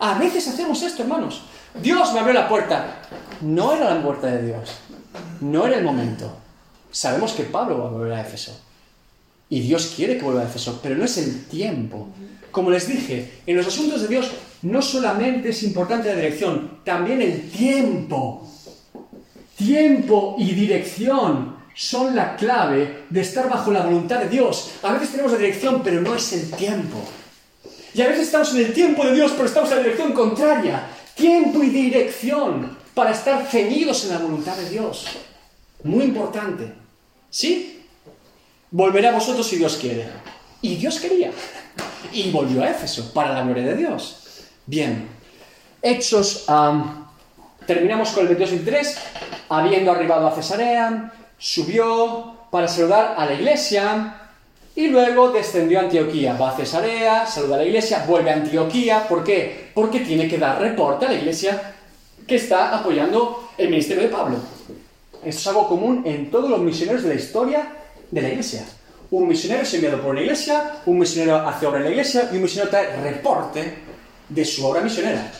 [0.00, 1.44] A veces hacemos esto, hermanos.
[1.80, 3.00] Dios me abrió la puerta.
[3.40, 4.70] No era la puerta de Dios.
[5.40, 6.30] No era el momento.
[6.90, 8.65] Sabemos que Pablo va a volver a Éfeso.
[9.48, 12.08] Y Dios quiere que vuelva a Éfeso, pero no es el tiempo.
[12.50, 14.30] Como les dije, en los asuntos de Dios
[14.62, 18.48] no solamente es importante la dirección, también el tiempo.
[19.56, 24.72] Tiempo y dirección son la clave de estar bajo la voluntad de Dios.
[24.82, 26.98] A veces tenemos la dirección, pero no es el tiempo.
[27.94, 30.88] Y a veces estamos en el tiempo de Dios, pero estamos en la dirección contraria.
[31.14, 35.06] Tiempo y dirección para estar ceñidos en la voluntad de Dios.
[35.84, 36.72] Muy importante.
[37.30, 37.75] ¿Sí?
[38.76, 40.06] Volverá a vosotros si Dios quiere.
[40.60, 41.30] Y Dios quería.
[42.12, 44.44] Y volvió a Éfeso, para la gloria de Dios.
[44.66, 45.08] Bien,
[45.80, 46.44] Hechos,
[47.66, 48.98] terminamos con el 22 23,
[49.48, 54.14] habiendo arribado a Cesarea, subió para saludar a la iglesia
[54.74, 56.36] y luego descendió a Antioquía.
[56.36, 59.08] Va a Cesarea, saluda a la iglesia, vuelve a Antioquía.
[59.08, 59.70] ¿Por qué?
[59.72, 61.74] Porque tiene que dar reporte a la iglesia
[62.26, 64.36] que está apoyando el ministerio de Pablo.
[65.24, 67.75] Esto es algo común en todos los misioneros de la historia
[68.10, 68.64] de la iglesia.
[69.10, 72.36] Un misionero es enviado por una iglesia, un misionero hace obra en la iglesia y
[72.36, 73.74] un misionero trae reporte
[74.28, 75.32] de su obra misionera.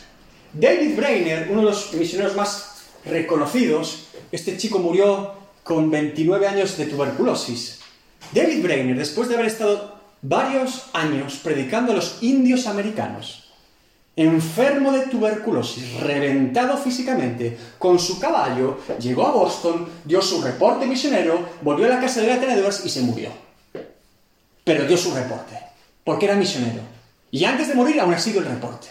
[0.53, 6.87] David Brainer, uno de los misioneros más reconocidos, este chico murió con 29 años de
[6.87, 7.81] tuberculosis.
[8.33, 13.46] David Brainer, después de haber estado varios años predicando a los indios americanos,
[14.17, 21.39] enfermo de tuberculosis, reventado físicamente, con su caballo, llegó a Boston, dio su reporte misionero,
[21.61, 23.31] volvió a la casa de las y se murió.
[24.65, 25.59] Pero dio su reporte,
[26.03, 26.81] porque era misionero.
[27.31, 28.89] Y antes de morir aún ha sido el reporte.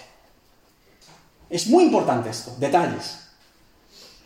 [1.49, 3.19] Es muy importante esto, detalles.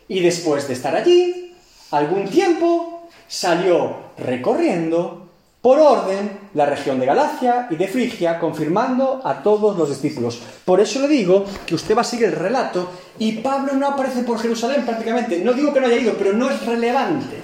[0.06, 1.54] Y después de estar allí,
[1.92, 5.19] algún tiempo, salió recorriendo
[5.60, 10.40] por orden la región de Galacia y de Frigia, confirmando a todos los discípulos.
[10.64, 14.22] Por eso le digo que usted va a seguir el relato y Pablo no aparece
[14.22, 15.38] por Jerusalén prácticamente.
[15.44, 17.42] No digo que no haya ido, pero no es relevante.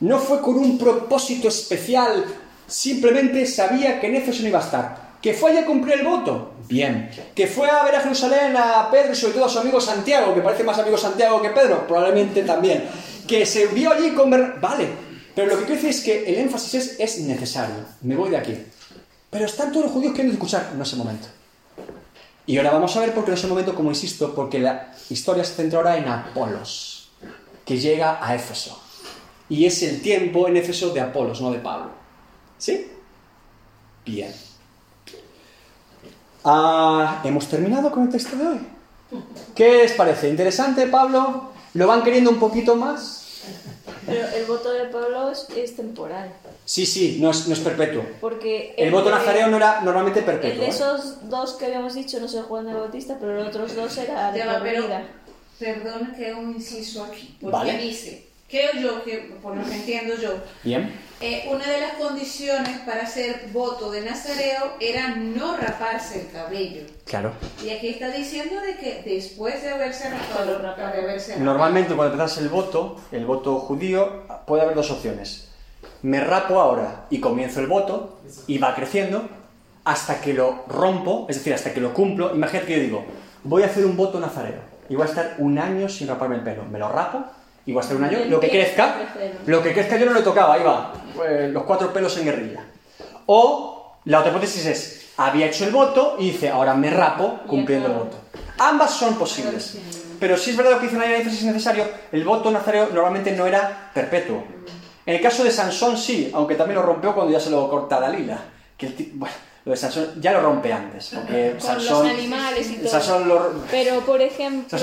[0.00, 2.24] No fue con un propósito especial,
[2.66, 5.12] simplemente sabía que en Éfeso no iba a estar.
[5.22, 6.54] ¿Que fue allá a cumplir el voto?
[6.68, 7.08] Bien.
[7.34, 10.34] ¿Que fue a ver a Jerusalén a Pedro y sobre todo a su amigo Santiago,
[10.34, 11.86] que parece más amigo Santiago que Pedro?
[11.86, 12.84] Probablemente también.
[13.26, 14.30] ¿Que se vio allí con...
[14.60, 14.88] Vale,
[15.34, 17.76] pero lo que quiero decir es que el énfasis es, es necesario.
[18.02, 18.56] Me voy de aquí.
[19.30, 20.72] Pero están todos los judíos queriendo escuchar.
[20.76, 21.28] No es el momento.
[22.44, 25.44] Y ahora vamos a ver por qué no es momento, como insisto, porque la historia
[25.44, 27.10] se centra ahora en Apolos,
[27.64, 28.82] que llega a Éfeso.
[29.48, 31.90] Y es el tiempo en Éfeso de Apolos, no de Pablo.
[32.58, 32.88] ¿Sí?
[34.04, 34.34] Bien.
[36.44, 38.60] Ah, hemos terminado con el texto de hoy.
[39.54, 40.28] ¿Qué les parece?
[40.28, 41.52] ¿Interesante, Pablo?
[41.74, 43.42] ¿Lo van queriendo un poquito más?
[44.06, 46.32] Pero el voto de Pablo es, temporal.
[46.64, 48.04] Sí, sí, no es, no es perpetuo.
[48.20, 50.60] Porque el, voto nazareo no era normalmente perpetuo.
[50.60, 50.70] de ¿eh?
[50.70, 54.32] esos dos que habíamos dicho, no sé Juan de Bautista, pero los otros dos era
[54.32, 55.08] de por vida.
[55.58, 60.34] Perdón que un inciso aquí, porque dice, creo yo que, por lo que entiendo yo,
[60.62, 60.92] Bien
[61.22, 66.82] eh, una de las condiciones para hacer voto de nazareo era no raparse el cabello.
[67.04, 67.30] Claro.
[67.64, 70.60] Y aquí está diciendo de que después de haberse rapado,
[71.38, 75.52] Normalmente cuando empezás el voto, el voto judío, puede haber dos opciones.
[76.02, 79.28] Me rapo ahora y comienzo el voto y va creciendo
[79.84, 82.34] hasta que lo rompo, es decir, hasta que lo cumplo.
[82.34, 83.04] Imagínate que yo digo,
[83.44, 86.42] voy a hacer un voto nazareo y voy a estar un año sin raparme el
[86.42, 86.64] pelo.
[86.64, 87.24] Me lo rapo
[87.66, 88.96] y va a estar un año, lo que crezca,
[89.46, 92.64] lo que crezca yo no le tocaba, ahí va, pues, los cuatro pelos en guerrilla.
[93.26, 97.86] O la otra hipótesis es, había hecho el voto y dice, ahora me rapo cumpliendo
[97.86, 98.16] el voto.
[98.58, 99.78] Ambas son posibles.
[100.18, 103.90] Pero si es verdad que dice una es necesario, el voto nazareo normalmente no era
[103.92, 104.44] perpetuo.
[105.04, 107.98] En el caso de Sansón sí, aunque también lo rompió cuando ya se lo corta
[107.98, 108.38] Dalila.
[108.76, 109.34] Que el bueno,
[109.64, 111.12] lo de Sansón ya lo rompe antes.
[111.14, 112.90] Porque Con los animales y todo.
[113.70, 114.76] Pero, por ejemplo,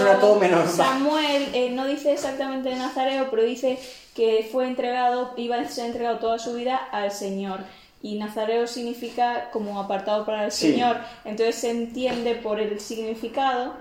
[0.75, 3.77] Samuel eh, no dice exactamente de Nazareo, pero dice
[4.15, 7.59] que fue entregado, iba a ser entregado toda su vida al Señor.
[8.01, 10.97] Y Nazareo significa como apartado para el Señor.
[11.25, 13.73] Entonces se entiende por el significado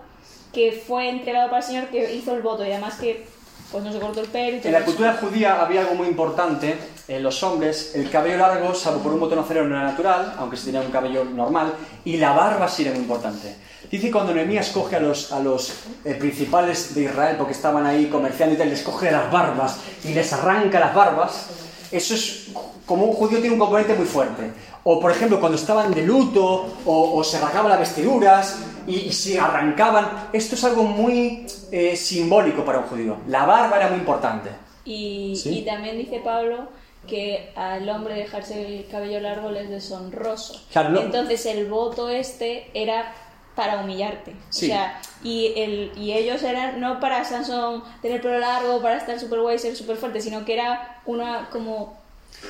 [0.52, 2.64] que fue entregado para el Señor que hizo el voto.
[2.64, 3.24] Y además que
[3.70, 4.58] pues no se cortó el pelo.
[4.62, 6.78] Y en la cultura judía había algo muy importante.
[7.06, 10.56] En los hombres, el cabello largo, salvo por un botón acero, no era natural, aunque
[10.56, 13.56] se tenía un cabello normal, y la barba sí era muy importante.
[13.90, 15.72] Dice cuando Nehemías coge a los, a los
[16.04, 20.12] eh, principales de Israel, porque estaban ahí comerciando y tal, les coge las barbas y
[20.12, 21.46] les arranca las barbas,
[21.90, 22.48] eso es
[22.86, 24.50] como un judío tiene un componente muy fuerte.
[24.84, 30.28] O por ejemplo, cuando estaban de luto, o, se arrancaban las vestiduras y, se arrancaban.
[30.32, 33.16] Esto es algo muy eh, simbólico para un judío.
[33.28, 34.50] La barba era muy importante.
[34.84, 36.68] Y, y también dice Pablo
[37.06, 40.60] que al hombre dejarse el cabello largo le es deshonroso.
[40.74, 43.12] Entonces el voto este era
[43.58, 44.30] para humillarte.
[44.30, 49.18] O sea, y, el, y ellos eran no para Sansón tener pelo largo, para estar
[49.18, 51.98] súper guay, ser súper fuerte, sino que era una como...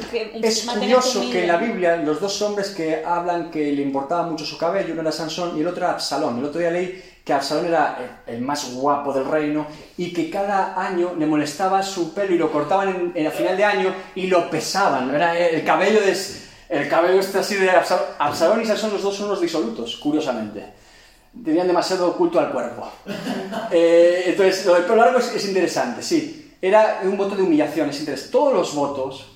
[0.02, 4.44] es curioso que en la Biblia los dos hombres que hablan que le importaba mucho
[4.44, 6.40] su cabello, uno era Sansón y el otro era Absalón.
[6.40, 10.78] El otro día leí que Absalón era el más guapo del reino y que cada
[10.78, 14.50] año le molestaba su pelo y lo cortaban en, a final de año y lo
[14.50, 15.14] pesaban.
[15.14, 16.14] Era el cabello de,
[16.68, 18.04] el cabello este así de Absalón.
[18.18, 20.76] Absalón y Sansón los dos son unos disolutos, curiosamente
[21.44, 22.88] tenían demasiado culto al cuerpo.
[23.70, 26.54] Eh, entonces, lo del pelo largo es, interesante, sí.
[26.60, 28.32] Era un voto de humillación, es interesante.
[28.32, 29.26] Todos los votos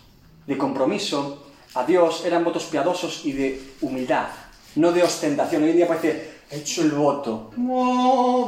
[0.46, 4.28] de compromiso a Dios eran votos piadosos y de humildad,
[4.76, 5.62] no de ostentación.
[5.62, 7.50] Hoy en día parece, he hecho el voto,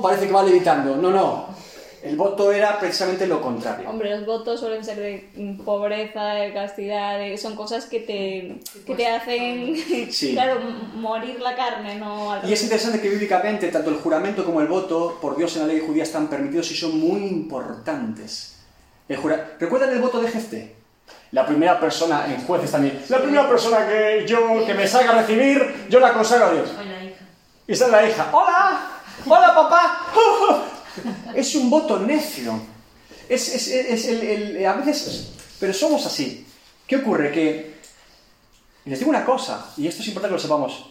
[0.02, 0.96] parece que va levitando.
[0.96, 1.46] No, no.
[2.04, 3.88] El voto era precisamente lo contrario.
[3.88, 9.06] Hombre, los votos suelen ser de pobreza, de castidad, son cosas que te, que te
[9.06, 9.74] hacen,
[10.32, 10.60] claro,
[10.96, 12.40] morir la carne, ¿no?
[12.46, 15.68] Y es interesante que bíblicamente tanto el juramento como el voto por Dios en la
[15.68, 18.58] ley judía están permitidos y son muy importantes.
[19.08, 19.18] El
[19.58, 20.76] ¿Recuerdan el voto de Jefte?
[21.30, 25.22] La primera persona, en jueces también, la primera persona que yo, que me salga a
[25.22, 26.68] recibir, yo la consagro a Dios.
[27.66, 28.28] Y esa es la hija.
[28.30, 28.90] ¡Hola!
[29.26, 30.06] ¡Hola, papá!
[31.34, 32.60] Es un voto necio.
[33.28, 33.68] Es,
[34.06, 36.46] el, a veces, pero somos así.
[36.86, 37.32] ¿Qué ocurre?
[37.32, 37.74] Que
[38.84, 40.90] les digo una cosa, y esto es importante que lo sepamos.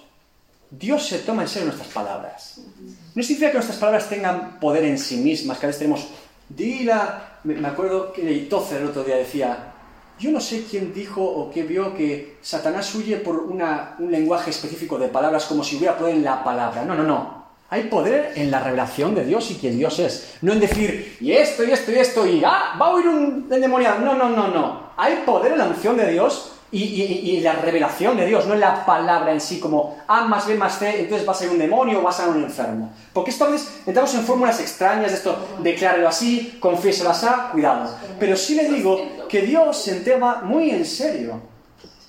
[0.71, 2.59] Dios se toma en serio nuestras palabras.
[3.13, 6.07] No significa que nuestras palabras tengan poder en sí mismas, que a veces tenemos,
[6.49, 9.73] dila, me acuerdo que Tozer el otro día decía,
[10.19, 14.49] yo no sé quién dijo o qué vio que Satanás huye por una, un lenguaje
[14.49, 16.83] específico de palabras como si hubiera poder en la palabra.
[16.85, 17.42] No, no, no.
[17.73, 20.35] Hay poder en la revelación de Dios y quién Dios es.
[20.41, 23.47] No en decir, y esto, y esto, y esto, y ah, va a huir un
[23.49, 23.97] endemoniado.
[23.97, 24.91] No, no, no, no.
[24.95, 28.85] Hay poder en la unción de Dios y, la revelación de Dios, no en la
[28.85, 31.97] palabra en sí, como A más B más C, entonces vas a ir un demonio
[31.97, 32.93] o vas a ir un enfermo.
[33.11, 37.89] Porque esto a veces entramos en fórmulas extrañas de esto, declárelo así, confiéselo así, cuidado.
[38.19, 41.41] Pero sí le digo que Dios se entera muy en serio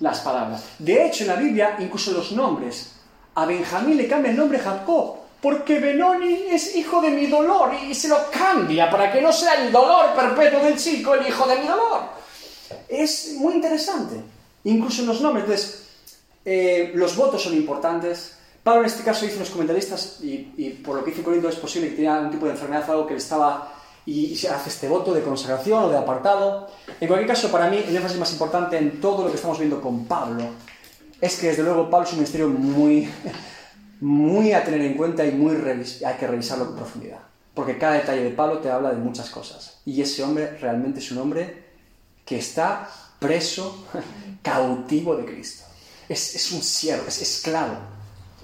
[0.01, 0.63] las palabras.
[0.79, 2.91] De hecho, en la Biblia, incluso los nombres.
[3.37, 7.95] A Benjamín le cambia el nombre Jacob porque Benoni es hijo de mi dolor y
[7.95, 11.59] se lo cambia para que no sea el dolor perpetuo del chico el hijo de
[11.59, 12.01] mi dolor.
[12.89, 14.23] Es muy interesante,
[14.65, 15.45] incluso en los nombres.
[15.45, 15.83] Entonces,
[16.47, 18.39] eh, los votos son importantes.
[18.63, 21.91] Pablo en este caso dice los comentaristas, y, por lo que dice Corinto es posible
[21.91, 23.71] que tenía un tipo de enfermedad, algo que le estaba,
[24.07, 26.69] y, se hace este voto de consagración o de apartado.
[26.99, 29.79] En cualquier caso, para mí, el énfasis más importante en todo lo que estamos viendo
[29.83, 30.43] con Pablo
[31.21, 33.11] es que desde luego Pablo es un ministerio muy
[34.05, 37.21] muy a tener en cuenta y muy hay que revisarlo con profundidad.
[37.55, 39.79] Porque cada detalle de Pablo te habla de muchas cosas.
[39.87, 41.65] Y ese hombre realmente es un hombre
[42.27, 42.87] que está
[43.19, 43.87] preso,
[44.43, 45.65] cautivo de Cristo.
[46.07, 47.77] Es, un siervo, es esclavo.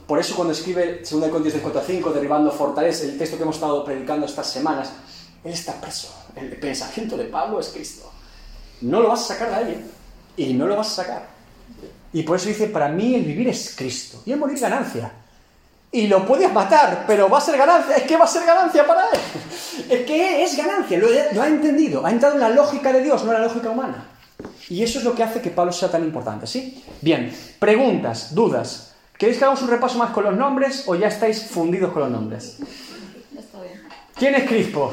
[0.07, 3.85] Por eso cuando escribe 2 Corintios 4 5, derribando fortaleza, el texto que hemos estado
[3.85, 4.91] predicando estas semanas,
[5.45, 6.09] él está preso.
[6.37, 8.11] El pensamiento de Pablo es Cristo.
[8.81, 9.91] No lo vas a sacar de alguien.
[10.39, 11.29] Y no lo vas a sacar.
[12.15, 14.23] Y por eso dice, para mí el vivir es Cristo.
[14.25, 15.20] Y el morir ganancia
[15.93, 17.97] y lo puedes matar, pero va a ser ganancia.
[17.97, 19.21] Es que va a ser ganancia para él.
[19.91, 22.07] Es que es ganancia, lo, ha entendido.
[22.07, 24.07] Ha entrado en la lógica de Dios, no en la lógica humana.
[24.69, 26.85] Y eso es lo que hace que Pablo sea tan importante, ¿sí?
[27.01, 28.93] Bien, preguntas, dudas.
[29.19, 32.11] ¿Queréis que hagamos un repaso más con los nombres o ya estáis fundidos con los
[32.11, 32.59] nombres?
[34.21, 34.93] ¿Quién es Crispo?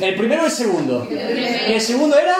[0.00, 1.06] El primero o el segundo.
[1.08, 2.36] Y el segundo era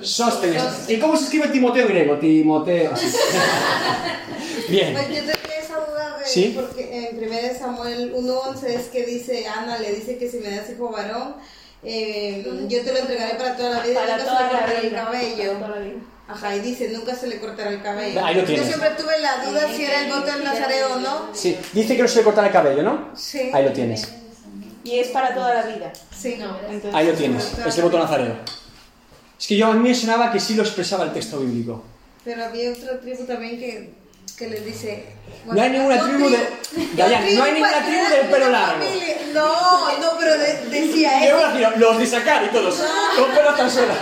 [0.00, 0.62] Sóstenes.
[0.88, 2.16] ¿Y cómo se escribe Timoteo en griego?
[2.16, 2.92] Timoteo.
[4.70, 4.94] Bien.
[4.94, 6.54] Pues yo tenía esa duda de, ¿Sí?
[6.56, 10.70] porque en 1 Samuel 1.11 es que dice, Ana le dice que si me das
[10.70, 11.34] hijo varón,
[11.82, 14.80] eh, yo te lo entregaré para toda la vida para y nunca se le cortará
[14.80, 15.52] el cabello.
[16.30, 18.24] Ajá, y dice, nunca se le cortará el cabello.
[18.24, 18.64] Ahí lo tienes.
[18.64, 21.28] Yo siempre tuve la duda si era el voto del Nazareo o no.
[21.32, 23.10] Sí, dice que no se le cortará el cabello, ¿no?
[23.16, 23.50] Sí.
[23.52, 24.08] Ahí lo tienes.
[24.84, 25.92] Y es para toda la vida.
[26.16, 26.36] Sí.
[26.38, 26.56] No,
[26.96, 28.36] Ahí lo tienes, es el voto nazareo.
[29.38, 31.82] Es que yo a mí me sonaba que sí lo expresaba el texto bíblico.
[32.24, 34.00] Pero había otra tribu también que
[34.40, 35.04] que les dice...
[35.44, 36.38] no hay ninguna tribu de...
[36.96, 38.84] Dayan, no hay ninguna tribu del pelo largo.
[39.34, 40.38] No, no, pero
[40.70, 41.76] decía eso.
[41.76, 42.74] los de sacar y todos,
[43.16, 43.94] con pelo tan sola.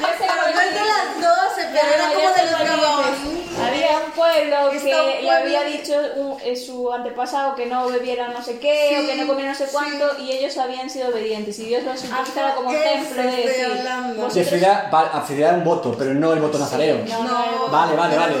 [0.00, 1.43] No, no de las 12,
[1.74, 3.44] pero era como de los gabones.
[3.54, 5.94] Había un pueblo que le había dicho
[6.42, 9.66] eh, su antepasado que no bebiera no sé qué o que no comiera no sé
[9.70, 14.44] cuánto y ellos habían sido obedientes y Dios los utilizaba como ejemplo de decir de
[14.44, 17.04] fidelidad, un voto pero no el voto nazareo.
[17.06, 18.36] no, vale vale vale.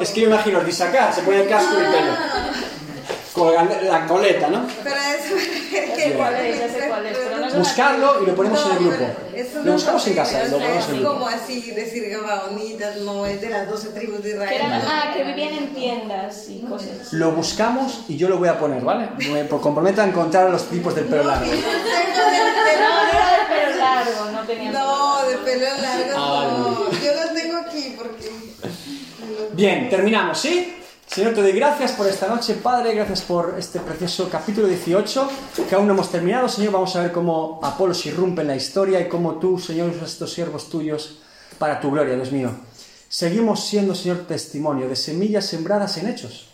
[0.00, 2.12] es que yo imagino el sacar se pone el casco y el pelo
[3.38, 4.66] la coleta, ¿no?
[4.82, 8.66] Pero eso es cuál es, ya sé cuál es, pero no Buscarlo y lo ponemos
[8.66, 9.04] en el grupo.
[9.64, 10.44] lo buscamos en casa.
[10.44, 11.14] Lo ponemos en el grupo.
[11.14, 14.62] como así decir gabaonitas, no es de las 12 tribus de Israel.
[14.86, 17.12] ah, que vivían en tiendas y cosas.
[17.12, 19.08] Lo buscamos y yo lo voy a poner, ¿vale?
[19.30, 21.46] Me comprometo a encontrar los tipos del pelo largo.
[21.46, 21.58] No, no
[23.08, 26.90] era de pelo largo, no tenía No, de pelo largo ah, no.
[26.92, 28.30] Yo lo tengo aquí porque...
[29.52, 30.74] Bien, terminamos, ¿sí?
[31.10, 35.28] Señor, te doy gracias por esta noche, Padre, gracias por este precioso capítulo 18,
[35.66, 36.74] que aún no hemos terminado, Señor.
[36.74, 40.12] Vamos a ver cómo Apolo se irrumpe en la historia y cómo tú, Señor, usas
[40.12, 41.20] estos siervos tuyos
[41.58, 42.50] para tu gloria, Dios mío.
[43.08, 46.50] Seguimos siendo, Señor, testimonio de semillas sembradas en hechos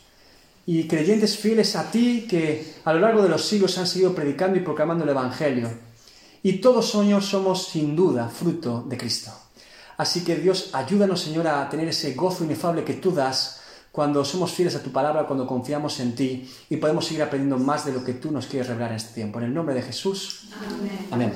[0.66, 4.56] y creyentes fieles a ti que a lo largo de los siglos han seguido predicando
[4.56, 5.68] y proclamando el Evangelio.
[6.44, 9.32] Y todos, Señor, somos sin duda fruto de Cristo.
[9.96, 13.63] Así que Dios, ayúdanos, Señor, a tener ese gozo inefable que tú das
[13.94, 17.86] cuando somos fieles a tu palabra, cuando confiamos en ti y podemos seguir aprendiendo más
[17.86, 19.38] de lo que tú nos quieres revelar en este tiempo.
[19.38, 20.48] En el nombre de Jesús.
[21.12, 21.30] Amén.
[21.30, 21.32] Amén.